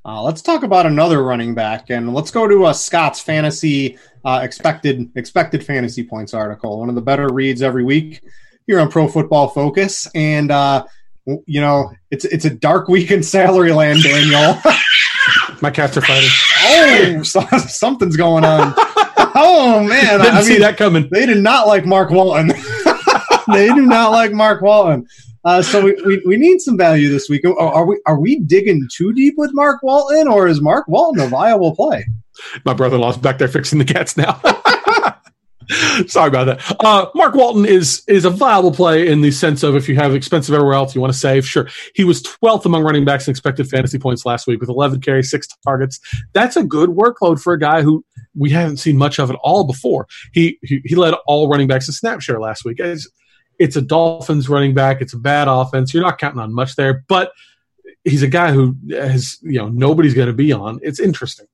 [0.07, 4.40] Uh, let's talk about another running back and let's go to uh, scott's fantasy uh,
[4.42, 8.20] expected expected fantasy points article one of the better reads every week
[8.66, 10.09] here on pro football focus.
[10.14, 10.85] And uh,
[11.46, 14.59] you know it's it's a dark week in salary land daniel.
[15.62, 16.30] My cats are fighting
[16.64, 18.74] oh something's going on
[19.37, 22.53] oh man didn't I see mean, that coming they did not like mark walton
[23.53, 25.07] they do not like Mark Walton.
[25.44, 27.44] Uh, so we, we, we, need some value this week.
[27.44, 31.22] Are, are, we are we digging too deep with Mark Walton, or is Mark Walton
[31.22, 32.07] a viable play?
[32.64, 34.40] My brother-in-law's back there fixing the cats now.
[36.07, 36.85] Sorry about that.
[36.85, 40.14] Uh, Mark Walton is is a viable play in the sense of if you have
[40.14, 41.46] expensive everywhere else you want to save.
[41.46, 45.00] Sure, he was 12th among running backs in expected fantasy points last week with 11
[45.00, 46.00] carries, six targets.
[46.33, 48.05] That's a good workload for a guy who
[48.37, 50.07] we haven't seen much of at all before.
[50.33, 52.79] He he, he led all running backs in snap share last week.
[52.81, 53.09] It's,
[53.59, 55.00] it's a Dolphins running back.
[55.00, 55.94] It's a bad offense.
[55.94, 57.33] You're not counting on much there, but
[58.05, 60.81] he's a guy who has, you know, nobody's going to be on.
[60.83, 61.46] It's interesting.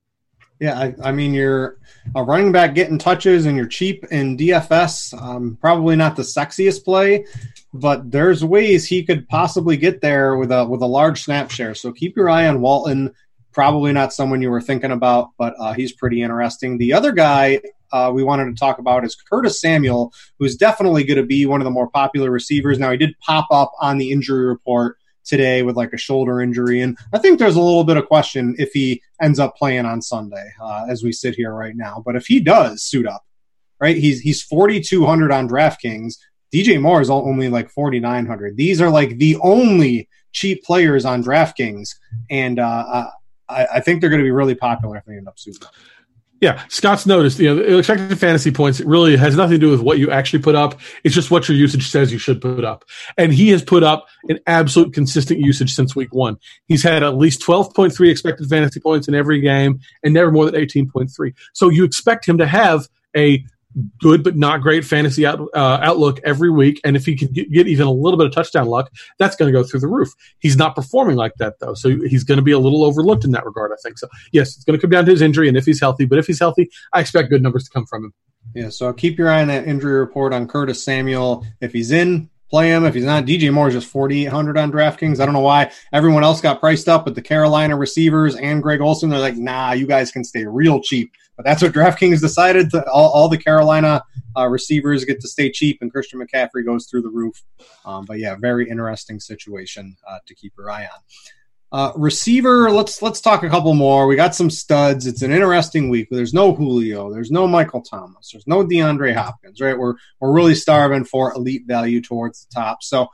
[0.60, 1.78] Yeah, I, I, mean, you're
[2.14, 5.18] a running back getting touches and you're cheap in DFS.
[5.20, 7.24] Um, probably not the sexiest play,
[7.72, 11.74] but there's ways he could possibly get there with a with a large snap share.
[11.74, 13.14] So keep your eye on Walton.
[13.52, 16.76] Probably not someone you were thinking about, but uh, he's pretty interesting.
[16.76, 21.16] The other guy uh, we wanted to talk about is Curtis Samuel, who's definitely going
[21.16, 22.78] to be one of the more popular receivers.
[22.78, 24.98] Now, he did pop up on the injury report
[25.30, 28.54] today with like a shoulder injury, and I think there's a little bit of question
[28.58, 32.02] if he ends up playing on Sunday uh, as we sit here right now.
[32.04, 33.24] But if he does suit up,
[33.80, 36.14] right, he's he's 4,200 on DraftKings.
[36.52, 38.56] DJ Moore is only like 4,900.
[38.56, 41.94] These are like the only cheap players on DraftKings,
[42.28, 43.10] and uh, uh
[43.48, 45.74] I, I think they're going to be really popular if they end up suiting up.
[46.40, 47.38] Yeah, Scott's noticed.
[47.38, 50.54] You know, expected fantasy points really has nothing to do with what you actually put
[50.54, 50.80] up.
[51.04, 52.86] It's just what your usage says you should put up.
[53.18, 56.38] And he has put up an absolute consistent usage since week one.
[56.64, 60.32] He's had at least twelve point three expected fantasy points in every game, and never
[60.32, 61.34] more than eighteen point three.
[61.52, 63.44] So you expect him to have a
[64.00, 66.80] good but not great fantasy out, uh, outlook every week.
[66.84, 69.52] And if he can get, get, even a little bit of touchdown luck, that's going
[69.52, 70.12] to go through the roof.
[70.40, 73.30] He's not performing like that though, so he's going to be a little overlooked in
[73.32, 73.72] that regard.
[73.72, 74.08] I think so.
[74.32, 76.04] Yes, it's going to come down to his injury and if he's healthy.
[76.04, 78.14] But if he's healthy, I expect good numbers to come from him.
[78.54, 81.46] Yeah, so keep your eye on that injury report on Curtis Samuel.
[81.60, 82.84] If he's in, play him.
[82.84, 85.20] If he's not, DJ Moore is just 4,800 on DraftKings.
[85.20, 88.80] I don't know why everyone else got priced up, but the Carolina receivers and Greg
[88.80, 91.12] Olsen, they're like, nah, you guys can stay real cheap.
[91.40, 92.68] But that's what DraftKings decided.
[92.72, 94.02] To, all, all the Carolina
[94.36, 97.42] uh, receivers get to stay cheap, and Christian McCaffrey goes through the roof.
[97.86, 101.00] Um, but yeah, very interesting situation uh, to keep your eye on.
[101.72, 104.06] Uh, receiver, let's let's talk a couple more.
[104.06, 105.06] We got some studs.
[105.06, 106.08] It's an interesting week.
[106.10, 107.10] There's no Julio.
[107.10, 108.30] There's no Michael Thomas.
[108.30, 109.62] There's no DeAndre Hopkins.
[109.62, 109.78] Right?
[109.78, 112.82] We're we're really starving for elite value towards the top.
[112.82, 113.08] So,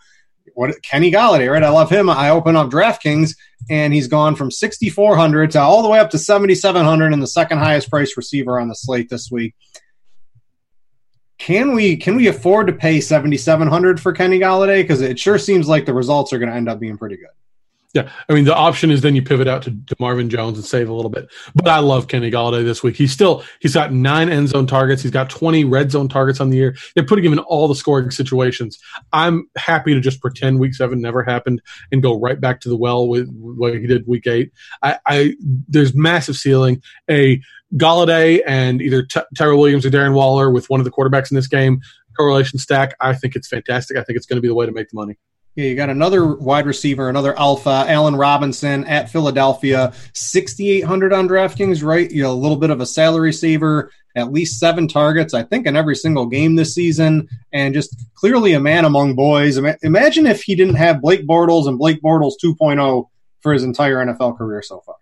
[0.57, 1.53] what Kenny Golladay?
[1.53, 1.63] Right?
[1.63, 2.09] I love him.
[2.09, 3.37] I open up DraftKings,
[3.69, 7.59] and he's gone from 6,400 to all the way up to 7,700, and the second
[7.59, 9.55] highest price receiver on the slate this week.
[11.39, 14.83] Can we can we afford to pay 7,700 for Kenny Golladay?
[14.83, 17.29] Because it sure seems like the results are going to end up being pretty good.
[17.95, 20.67] Yeah, I mean the option is then you pivot out to, to, Marvin Jones and
[20.67, 21.29] save a little bit.
[21.55, 22.97] But I love Kenny Golladay this week.
[22.97, 25.03] He's still he's got nine end zone targets.
[25.03, 26.77] He's got twenty red zone targets on the year.
[26.95, 28.79] They're putting him in all the scoring situations.
[29.13, 32.77] I'm happy to just pretend week seven never happened and go right back to the
[32.77, 34.53] well with what he did week eight.
[34.83, 36.83] I, I there's massive ceiling.
[37.11, 37.41] A
[37.75, 41.35] Golladay and either T- Tyrell Williams or Darren Waller with one of the quarterbacks in
[41.35, 41.81] this game
[42.17, 42.95] correlation stack.
[43.01, 43.97] I think it's fantastic.
[43.97, 45.19] I think it's going to be the way to make the money.
[45.57, 52.11] You got another wide receiver, another alpha, Allen Robinson at Philadelphia, 6,800 on DraftKings, right?
[52.11, 55.67] You know, a little bit of a salary saver, at least seven targets, I think,
[55.67, 59.57] in every single game this season, and just clearly a man among boys.
[59.57, 63.09] Imagine if he didn't have Blake Bortles and Blake Bortles 2.0
[63.41, 64.97] for his entire NFL career so far.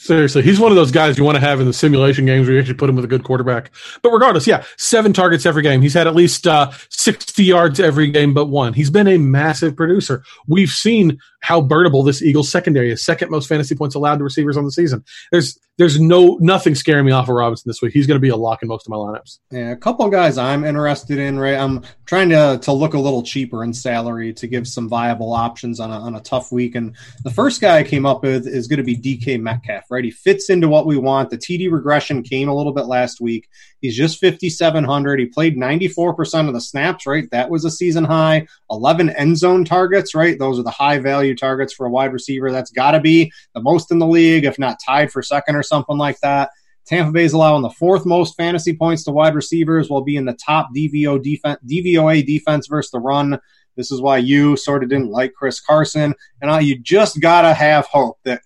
[0.00, 2.54] Seriously, he's one of those guys you want to have in the simulation games where
[2.54, 3.72] you actually put him with a good quarterback.
[4.00, 5.82] But regardless, yeah, seven targets every game.
[5.82, 8.74] He's had at least uh, 60 yards every game but one.
[8.74, 10.22] He's been a massive producer.
[10.46, 13.04] We've seen how birdable this Eagles secondary is.
[13.04, 15.04] Second most fantasy points allowed to receivers on the season.
[15.30, 17.92] There's there's no nothing scaring me off of Robinson this week.
[17.92, 19.38] He's going to be a lock in most of my lineups.
[19.52, 21.38] Yeah, a couple guys I'm interested in.
[21.38, 25.32] Right, I'm trying to to look a little cheaper in salary to give some viable
[25.32, 26.74] options on a on a tough week.
[26.74, 29.84] And the first guy I came up with is going to be DK Metcalf.
[29.90, 31.30] Right, he fits into what we want.
[31.30, 33.48] The TD regression came a little bit last week.
[33.80, 35.20] He's just 5,700.
[35.20, 37.06] He played 94% of the snaps.
[37.06, 38.46] Right, that was a season high.
[38.70, 40.14] 11 end zone targets.
[40.14, 42.50] Right, those are the high value targets for a wide receiver.
[42.50, 45.62] That's got to be the most in the league, if not tied for second or
[45.62, 46.50] something like that.
[46.88, 50.70] Tampa Bay's allowing the fourth most fantasy points to wide receivers while being the top
[50.74, 53.38] DVO defense, DVOA defense versus the run.
[53.76, 57.86] This is why you sort of didn't like Chris Carson, and you just gotta have
[57.86, 58.40] hope that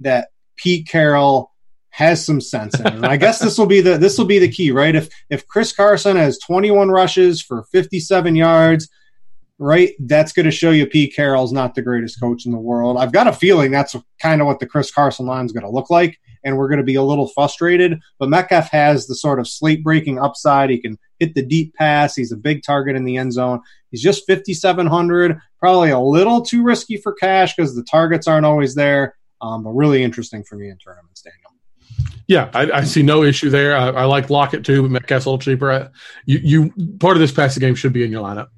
[0.00, 1.52] that Pete Carroll
[1.96, 2.92] has some sense in it.
[2.92, 4.94] And I guess this will be the this will be the key, right?
[4.94, 8.90] If if Chris Carson has 21 rushes for 57 yards,
[9.58, 9.92] right?
[10.00, 12.98] That's going to show you Pete Carroll's not the greatest coach in the world.
[12.98, 15.70] I've got a feeling that's kind of what the Chris Carson line is going to
[15.70, 17.98] look like, and we're going to be a little frustrated.
[18.18, 20.68] But Metcalf has the sort of slate breaking upside.
[20.68, 22.14] He can hit the deep pass.
[22.14, 23.62] He's a big target in the end zone.
[23.90, 28.74] He's just 5,700, probably a little too risky for cash because the targets aren't always
[28.74, 31.55] there, um, but really interesting for me in tournaments, Daniel.
[32.28, 33.76] Yeah, I, I, see no issue there.
[33.76, 35.70] I, I, like Lockett too, but Metcalf's a little cheaper.
[35.70, 35.88] I,
[36.24, 38.48] you, you part of this passing game should be in your lineup.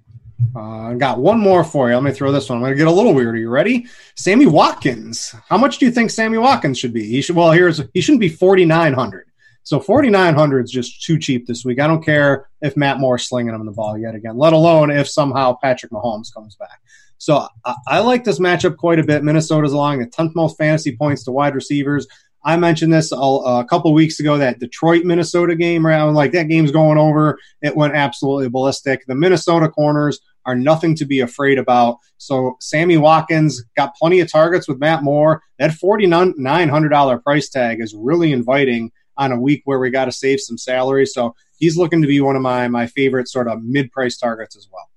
[0.57, 1.95] Uh, got one more for you.
[1.95, 2.59] Let me throw this one.
[2.59, 3.35] I'm going to get a little weird.
[3.35, 3.87] Are you ready?
[4.15, 5.35] Sammy Watkins.
[5.49, 7.05] How much do you think Sammy Watkins should be?
[7.05, 7.37] He should.
[7.37, 9.27] Well, here's he shouldn't be 4,900.
[9.65, 11.79] So 4,900 is just too cheap this week.
[11.79, 15.09] I don't care if Matt Moore's slinging him the ball yet again, let alone if
[15.09, 16.81] somehow Patrick Mahomes comes back.
[17.19, 19.23] So I, I like this matchup quite a bit.
[19.23, 22.07] Minnesota's allowing the 10th most fantasy points to wide receivers.
[22.45, 25.85] I mentioned this a, couple weeks ago that Detroit Minnesota game.
[25.85, 27.39] Right, I'm like that game's going over.
[27.63, 29.05] It went absolutely ballistic.
[29.07, 31.99] The Minnesota corners are nothing to be afraid about.
[32.17, 35.43] So Sammy Watkins got plenty of targets with Matt Moore.
[35.59, 39.91] That forty nine hundred dollar price tag is really inviting on a week where we
[39.91, 41.05] got to save some salary.
[41.05, 44.57] So he's looking to be one of my my favorite sort of mid price targets
[44.57, 44.89] as well.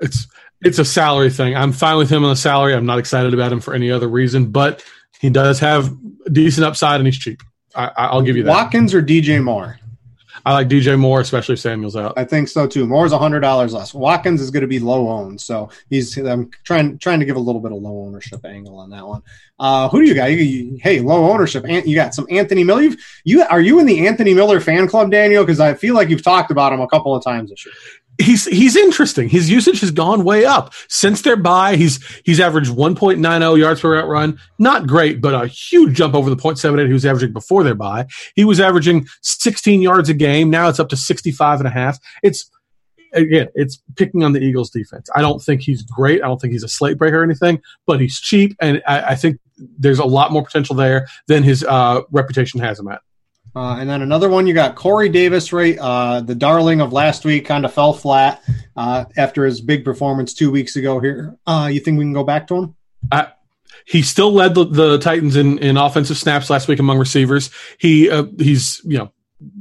[0.00, 0.26] It's
[0.62, 1.56] it's a salary thing.
[1.56, 2.74] I'm fine with him on the salary.
[2.74, 4.84] I'm not excited about him for any other reason, but
[5.18, 5.94] he does have
[6.32, 7.42] decent upside and he's cheap.
[7.74, 8.50] I, will give you that.
[8.50, 9.78] Watkins or DJ Moore?
[10.44, 12.14] I like DJ Moore, especially if Samuel's out.
[12.16, 12.86] I think so too.
[12.86, 13.92] Moore's hundred dollars less.
[13.92, 16.16] Watkins is going to be low owned, so he's.
[16.16, 19.22] I'm trying trying to give a little bit of low ownership angle on that one.
[19.58, 20.30] Uh, who do you got?
[20.30, 21.64] You, you, hey, low ownership.
[21.68, 22.82] You got some Anthony Miller.
[22.82, 25.44] You've, you are you in the Anthony Miller fan club, Daniel?
[25.44, 27.74] Because I feel like you've talked about him a couple of times this year
[28.20, 29.28] he's he's interesting.
[29.28, 31.76] His usage has gone way up since their bye.
[31.76, 34.38] He's he's averaged 1.90 yards per route run.
[34.58, 38.06] Not great, but a huge jump over the 0.78 he was averaging before their bye.
[38.34, 40.50] He was averaging 16 yards a game.
[40.50, 41.98] Now it's up to 65 and a half.
[42.22, 42.50] It's
[43.12, 45.08] again, it's picking on the Eagles defense.
[45.14, 46.22] I don't think he's great.
[46.22, 49.14] I don't think he's a slate breaker or anything, but he's cheap, and I, I
[49.14, 53.00] think there's a lot more potential there than his uh, reputation has him at.
[53.54, 55.76] Uh, and then another one, you got Corey Davis, right?
[55.78, 58.42] Uh, the darling of last week kind of fell flat
[58.76, 61.36] uh, after his big performance two weeks ago here.
[61.46, 62.74] Uh, you think we can go back to him?
[63.84, 67.50] he still led the, the Titans in, in offensive snaps last week among receivers.
[67.78, 69.12] He uh, he's you know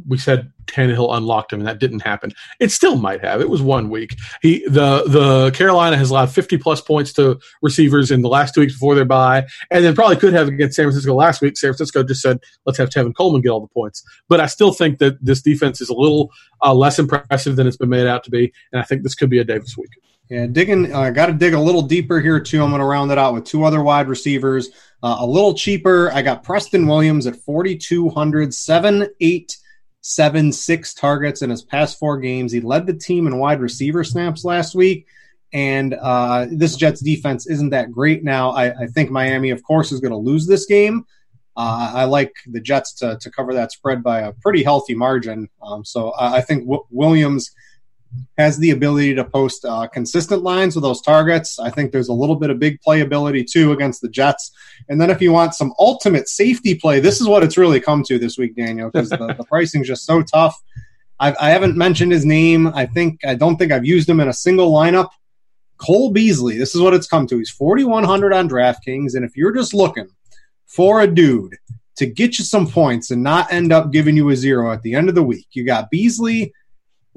[0.08, 2.34] we said Tannehill unlocked him, and that didn't happen.
[2.60, 3.42] It still might have.
[3.42, 4.16] It was one week.
[4.42, 8.62] He the the Carolina has allowed 50 plus points to receivers in the last two
[8.62, 11.58] weeks before their bye, and then probably could have against San Francisco last week.
[11.58, 14.72] San Francisco just said, "Let's have Tevin Coleman get all the points." But I still
[14.72, 16.32] think that this defense is a little
[16.64, 19.30] uh, less impressive than it's been made out to be, and I think this could
[19.30, 19.92] be a Davis week.
[20.30, 20.94] Yeah, digging.
[20.94, 22.62] I uh, got to dig a little deeper here too.
[22.62, 24.70] I'm going to round it out with two other wide receivers,
[25.02, 26.12] uh, a little cheaper.
[26.12, 29.58] I got Preston Williams at 4,200, seven eight
[30.02, 32.52] seven, six targets in his past four games.
[32.52, 35.08] He led the team in wide receiver snaps last week.
[35.52, 38.52] And uh, this Jets defense isn't that great now.
[38.52, 41.06] I, I think Miami, of course, is going to lose this game.
[41.58, 45.50] Uh, I like the Jets to, to cover that spread by a pretty healthy margin.
[45.62, 47.52] Um, so I, I think w- Williams
[48.38, 51.60] has the ability to post uh, consistent lines with those targets.
[51.60, 54.52] I think there's a little bit of big playability too against the Jets.
[54.88, 58.04] And then if you want some ultimate safety play, this is what it's really come
[58.04, 60.60] to this week, Daniel, because the, the pricing's just so tough.
[61.20, 62.68] I've, I have not mentioned his name.
[62.68, 65.10] I think I don't think I've used him in a single lineup.
[65.78, 66.58] Cole Beasley.
[66.58, 67.38] This is what it's come to.
[67.38, 70.08] He's 4100 on DraftKings, and if you're just looking
[70.66, 71.56] for a dude
[71.98, 74.94] to get you some points and not end up giving you a zero at the
[74.94, 76.54] end of the week, you got Beasley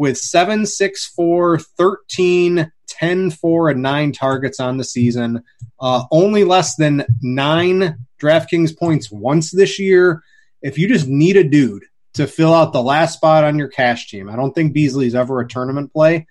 [0.02, 5.44] with 7, 6, 4, 13, 10, 4, and 9 targets on the season.
[5.78, 10.24] Uh, only less than nine DraftKings points once this year.
[10.60, 11.84] If you just need a dude
[12.14, 15.38] to fill out the last spot on your cash team, I don't think Beasley's ever
[15.38, 16.26] a tournament play.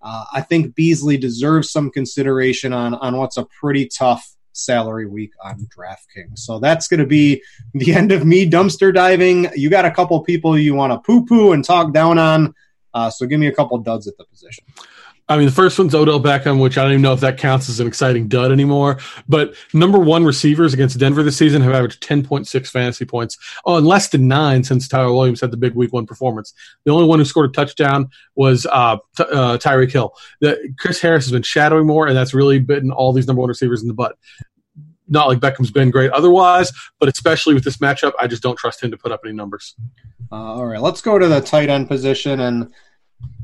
[0.00, 5.32] Uh, I think Beasley deserves some consideration on on what's a pretty tough salary week
[5.44, 6.38] on DraftKings.
[6.38, 7.42] So that's going to be
[7.74, 9.50] the end of me dumpster diving.
[9.54, 12.54] You got a couple people you want to poo poo and talk down on.
[12.96, 14.64] Uh, so give me a couple duds at the position.
[15.28, 17.68] I mean, the first one's Odell Beckham, which I don't even know if that counts
[17.68, 18.98] as an exciting dud anymore.
[19.28, 23.36] But number one receivers against Denver this season have averaged 10.6 fantasy points.
[23.66, 26.54] Oh, less than nine since Tyrell Williams had the big week one performance.
[26.84, 30.14] The only one who scored a touchdown was uh, t- uh, Tyreek Hill.
[30.40, 33.48] The, Chris Harris has been shadowing more, and that's really bitten all these number one
[33.48, 34.16] receivers in the butt.
[35.06, 38.82] Not like Beckham's been great otherwise, but especially with this matchup, I just don't trust
[38.82, 39.74] him to put up any numbers.
[40.32, 42.72] Uh, all right, let's go to the tight end position and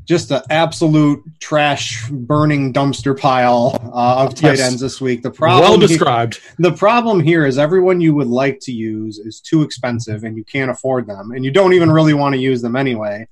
[0.05, 4.61] just an absolute trash burning dumpster pile uh, of tight yes.
[4.61, 5.23] ends this week.
[5.23, 6.37] The problem well described.
[6.37, 10.37] Here, the problem here is everyone you would like to use is too expensive and
[10.37, 13.27] you can't afford them, and you don't even really want to use them anyway.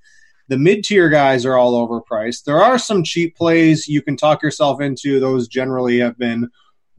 [0.48, 2.44] The mid tier guys are all overpriced.
[2.44, 5.20] There are some cheap plays you can talk yourself into.
[5.20, 6.50] Those generally have been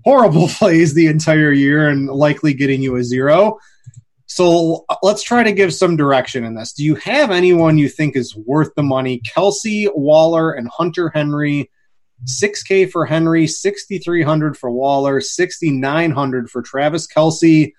[0.03, 3.59] horrible plays the entire year and likely getting you a zero.
[4.31, 6.71] So uh, let's try to give some direction in this.
[6.71, 9.19] Do you have anyone you think is worth the money?
[9.19, 11.69] Kelce, Waller, and Hunter Henry.
[12.25, 17.73] 6K for Henry, 6,300 for Waller, 6,900 for Travis Kelce.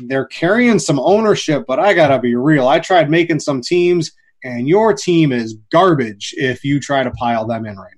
[0.00, 2.68] They're carrying some ownership, but I got to be real.
[2.68, 4.12] I tried making some teams,
[4.44, 7.94] and your team is garbage if you try to pile them in right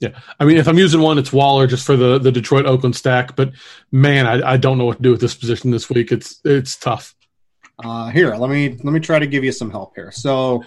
[0.00, 2.96] Yeah, I mean, if I'm using one, it's Waller just for the the Detroit Oakland
[2.96, 3.36] stack.
[3.36, 3.52] But
[3.92, 6.10] man, I, I don't know what to do with this position this week.
[6.10, 7.14] It's it's tough.
[7.82, 10.10] Uh, here, let me let me try to give you some help here.
[10.10, 10.64] So,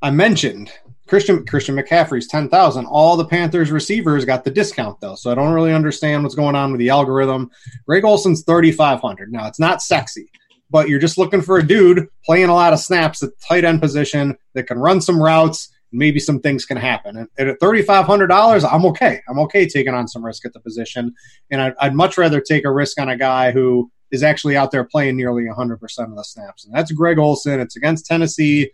[0.00, 0.70] I mentioned
[1.08, 2.86] Christian Christian McCaffrey's ten thousand.
[2.86, 6.54] All the Panthers receivers got the discount though, so I don't really understand what's going
[6.54, 7.50] on with the algorithm.
[7.86, 9.32] Greg Olsen's thirty five hundred.
[9.32, 10.30] Now it's not sexy,
[10.70, 13.80] but you're just looking for a dude playing a lot of snaps at tight end
[13.80, 17.16] position that can run some routes maybe some things can happen.
[17.16, 19.20] And, at $3,500, I'm okay.
[19.28, 21.14] I'm okay taking on some risk at the position.
[21.50, 24.70] And I'd, I'd, much rather take a risk on a guy who is actually out
[24.70, 26.64] there playing nearly 100% of the snaps.
[26.64, 27.60] And that's Greg Olsen.
[27.60, 28.70] It's against Tennessee.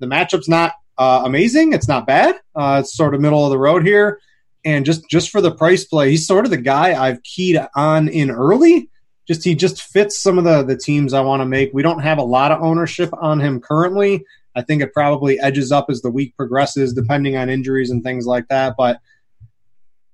[0.00, 1.72] The matchup's not uh, amazing.
[1.72, 2.36] It's not bad.
[2.54, 4.20] Uh, it's sort of middle of the road here.
[4.64, 8.08] And just, just for the price play, he's sort of the guy I've keyed on
[8.08, 8.88] in early.
[9.26, 11.72] Just he just fits some of the the teams I want to make.
[11.72, 15.72] We don't have a lot of ownership on him currently, I think it probably edges
[15.72, 18.74] up as the week progresses, depending on injuries and things like that.
[18.76, 19.00] But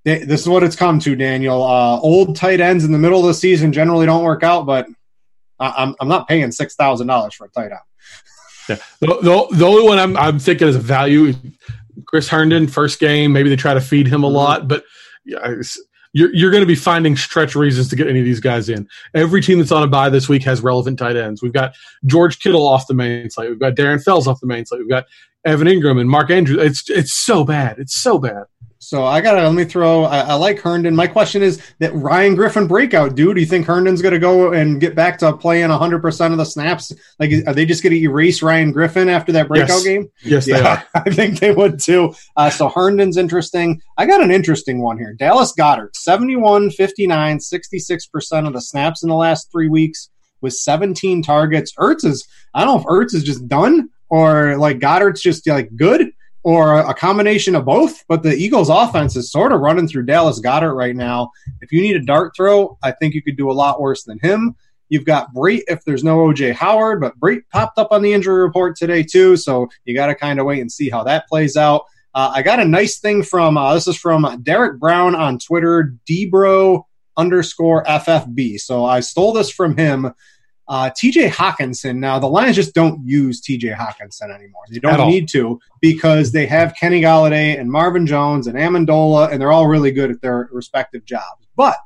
[0.04, 1.62] this is what it's come to, Daniel.
[1.62, 4.86] Uh, old tight ends in the middle of the season generally don't work out, but
[5.60, 7.80] I'm I'm not paying six thousand dollars for a tight end.
[8.68, 11.34] Yeah, the, the, the, only one I'm I'm thinking is a value.
[12.06, 14.36] Chris Herndon, first game, maybe they try to feed him a mm-hmm.
[14.36, 14.84] lot, but
[15.24, 15.54] yeah,
[16.12, 18.88] you're, you're going to be finding stretch reasons to get any of these guys in.
[19.14, 21.42] Every team that's on a bye this week has relevant tight ends.
[21.42, 21.74] We've got
[22.06, 23.50] George Kittle off the main slate.
[23.50, 24.80] We've got Darren Fells off the main slate.
[24.80, 25.06] We've got
[25.44, 26.62] Evan Engram and Mark Andrews.
[26.62, 27.78] It's it's so bad.
[27.78, 28.44] It's so bad.
[28.80, 30.04] So I gotta let me throw.
[30.04, 30.94] I, I, like Herndon.
[30.94, 33.34] My question is that Ryan Griffin breakout, dude.
[33.34, 36.44] Do you think Herndon's gonna go and get back to playing 100 percent of the
[36.44, 36.92] snaps?
[37.18, 39.84] Like, are they just gonna erase Ryan Griffin after that breakout yes.
[39.84, 40.10] game?
[40.22, 42.14] Yes, yeah, I think they would too.
[42.36, 43.82] Uh, so Herndon's interesting.
[43.96, 45.12] I got an interesting one here.
[45.12, 50.08] Dallas Goedert, 71, 59, 66 percent of the snaps in the last three weeks
[50.40, 51.74] with 17 targets.
[51.74, 52.26] Ertz is.
[52.54, 56.12] I don't know if Ertz is just done or like Goedert's just like good
[56.48, 58.02] or a combination of both.
[58.08, 61.30] But the Eagles' offense is sort of running through Dallas Goedert right now.
[61.60, 64.18] If you need a dart throw, I think you could do a lot worse than
[64.20, 64.56] him.
[64.88, 68.40] You've got Brate if there's no OJ Howard, but Brate popped up on the injury
[68.40, 71.54] report today too, so you got to kind of wait and see how that plays
[71.54, 71.82] out.
[72.14, 75.96] Uh, I got a nice thing from uh, this is from Derek Brown on Twitter,
[76.08, 76.84] Debro
[77.18, 78.58] underscore FFB.
[78.58, 80.14] So I stole this from him.
[80.68, 84.62] Uh, TJ Hockenson, Now, the Lions just don't use TJ Hockenson anymore.
[84.70, 89.40] They don't need to because they have Kenny Golladay and Marvin Jones and Amendola, and
[89.40, 91.46] they're all really good at their respective jobs.
[91.56, 91.76] But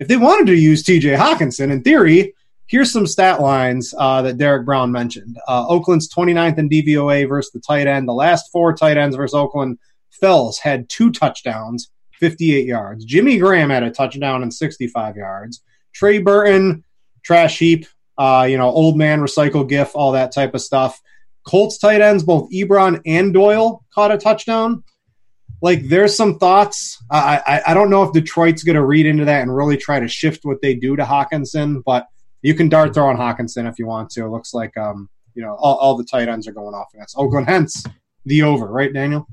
[0.00, 2.34] if they wanted to use TJ Hockenson, in theory,
[2.66, 5.38] here's some stat lines uh, that Derek Brown mentioned.
[5.46, 8.08] Uh, Oakland's 29th in DVOA versus the tight end.
[8.08, 9.78] The last four tight ends versus Oakland,
[10.10, 13.04] Fells had two touchdowns, 58 yards.
[13.04, 15.62] Jimmy Graham had a touchdown and 65 yards.
[15.92, 16.84] Trey Burton,
[17.22, 17.86] trash heap,
[18.20, 21.00] uh, you know, old man recycle gif, all that type of stuff.
[21.46, 24.84] Colts tight ends, both Ebron and Doyle caught a touchdown.
[25.62, 27.02] Like, there's some thoughts.
[27.10, 30.00] I, I, I don't know if Detroit's going to read into that and really try
[30.00, 32.08] to shift what they do to Hockenson, but
[32.42, 34.26] you can dart throw on Hockenson if you want to.
[34.26, 37.16] It looks like, um, you know, all, all the tight ends are going off against
[37.16, 37.46] Oakland.
[37.48, 37.84] Hence,
[38.26, 39.26] the over, right, Daniel?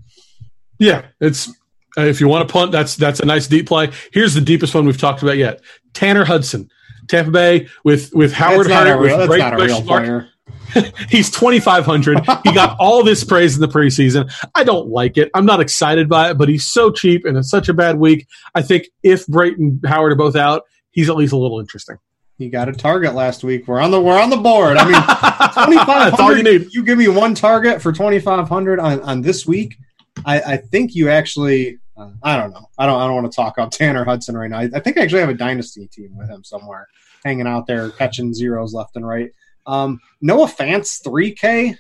[0.79, 1.51] Yeah, it's
[1.97, 3.91] if you want to punt, that's that's a nice deep play.
[4.13, 5.61] Here's the deepest one we've talked about yet:
[5.93, 6.69] Tanner Hudson,
[7.07, 10.29] Tampa Bay with with Howard a real, with that's great not a real player.
[11.09, 12.19] He's 2,500.
[12.43, 14.31] he got all this praise in the preseason.
[14.53, 15.31] I don't like it.
[15.33, 18.27] I'm not excited by it, but he's so cheap and it's such a bad week.
[18.53, 21.97] I think if Brate and Howard are both out, he's at least a little interesting.
[22.37, 23.67] He got a target last week.
[23.67, 24.77] We're on the we're on the board.
[24.77, 26.67] I mean, twenty five That's all you need.
[26.71, 29.77] You give me one target for twenty five hundred on on this week.
[30.25, 31.79] I, I think you actually.
[31.97, 32.69] Uh, I don't know.
[32.77, 32.99] I don't.
[32.99, 34.59] I don't want to talk about Tanner Hudson right now.
[34.59, 36.87] I, I think I actually have a dynasty team with him somewhere,
[37.25, 39.31] hanging out there catching zeros left and right.
[39.65, 41.75] Um, Noah Fant's three K.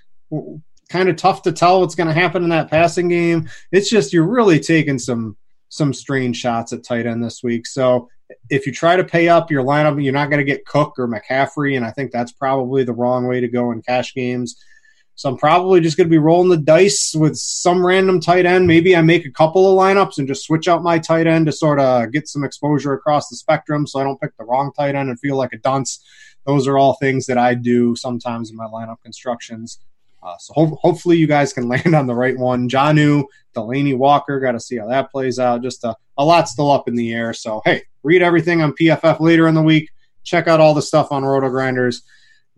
[0.89, 3.49] Kind of tough to tell what's going to happen in that passing game.
[3.71, 5.37] It's just you're really taking some
[5.69, 7.67] some strange shots at tight end this week.
[7.67, 8.09] So
[8.49, 11.07] if you try to pay up your lineup, you're not going to get Cook or
[11.07, 14.61] McCaffrey, and I think that's probably the wrong way to go in cash games.
[15.17, 18.67] So I'm probably just going to be rolling the dice with some random tight end.
[18.67, 21.51] Maybe I make a couple of lineups and just switch out my tight end to
[21.51, 24.93] sort of get some exposure across the spectrum, so I don't pick the wrong tight
[24.93, 26.05] end and feel like a dunce.
[26.45, 29.79] Those are all things that I do sometimes in my lineup constructions.
[30.21, 32.69] Uh, so ho- hopefully you guys can land on the right one.
[32.69, 33.23] Jonnu,
[33.55, 35.63] Delanie Walker, got to see how that plays out.
[35.63, 37.33] Just a, a lot still up in the air.
[37.33, 39.89] So hey, read everything on PFF later in the week.
[40.23, 42.03] Check out all the stuff on RotoGrinders.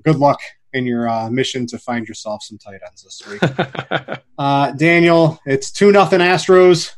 [0.03, 0.41] Good luck
[0.74, 4.20] in your uh, mission to find yourself some tight ends this week.
[4.38, 6.93] uh, Daniel, it's two nothing Astros.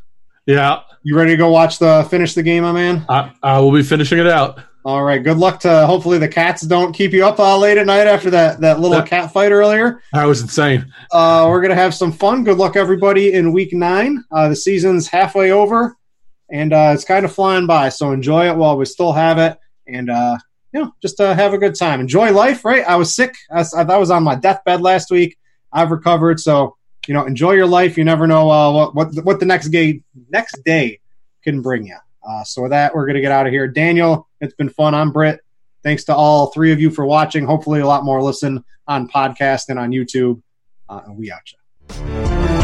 [0.45, 3.05] yeah, You ready to go watch the finish the game, my man?
[3.09, 4.59] I, I will be finishing it out.
[4.83, 5.23] All right.
[5.23, 5.85] Good luck to.
[5.85, 8.97] Hopefully the cats don't keep you up uh, late at night after that that little
[8.97, 9.05] Yeah.
[9.05, 10.01] cat fight earlier.
[10.11, 10.91] That was insane.
[11.11, 12.43] Uh, we're gonna have some fun.
[12.43, 14.23] Good luck, everybody, in week nine.
[14.31, 15.95] Uh, the season's halfway over,
[16.51, 17.89] and uh, it's kind of flying by.
[17.89, 19.55] So enjoy it while we still have it,
[19.87, 20.37] and uh,
[20.73, 21.99] you know, just uh, have a good time.
[21.99, 22.63] Enjoy life.
[22.63, 22.83] Right?
[22.85, 23.35] I was sick.
[23.51, 25.37] I I was on my deathbed last week.
[25.71, 26.75] I've recovered, so
[27.07, 27.97] you know, enjoy your life.
[27.97, 30.99] You never know uh, what what what the next day next day
[31.43, 31.97] can bring you.
[32.27, 33.67] Uh, so with that, we're gonna get out of here.
[33.67, 34.93] Daniel, it's been fun.
[34.95, 35.41] I'm Brit.
[35.83, 37.45] Thanks to all three of you for watching.
[37.45, 40.41] Hopefully, a lot more listen on podcast and on YouTube.
[40.87, 42.60] Uh, and we out.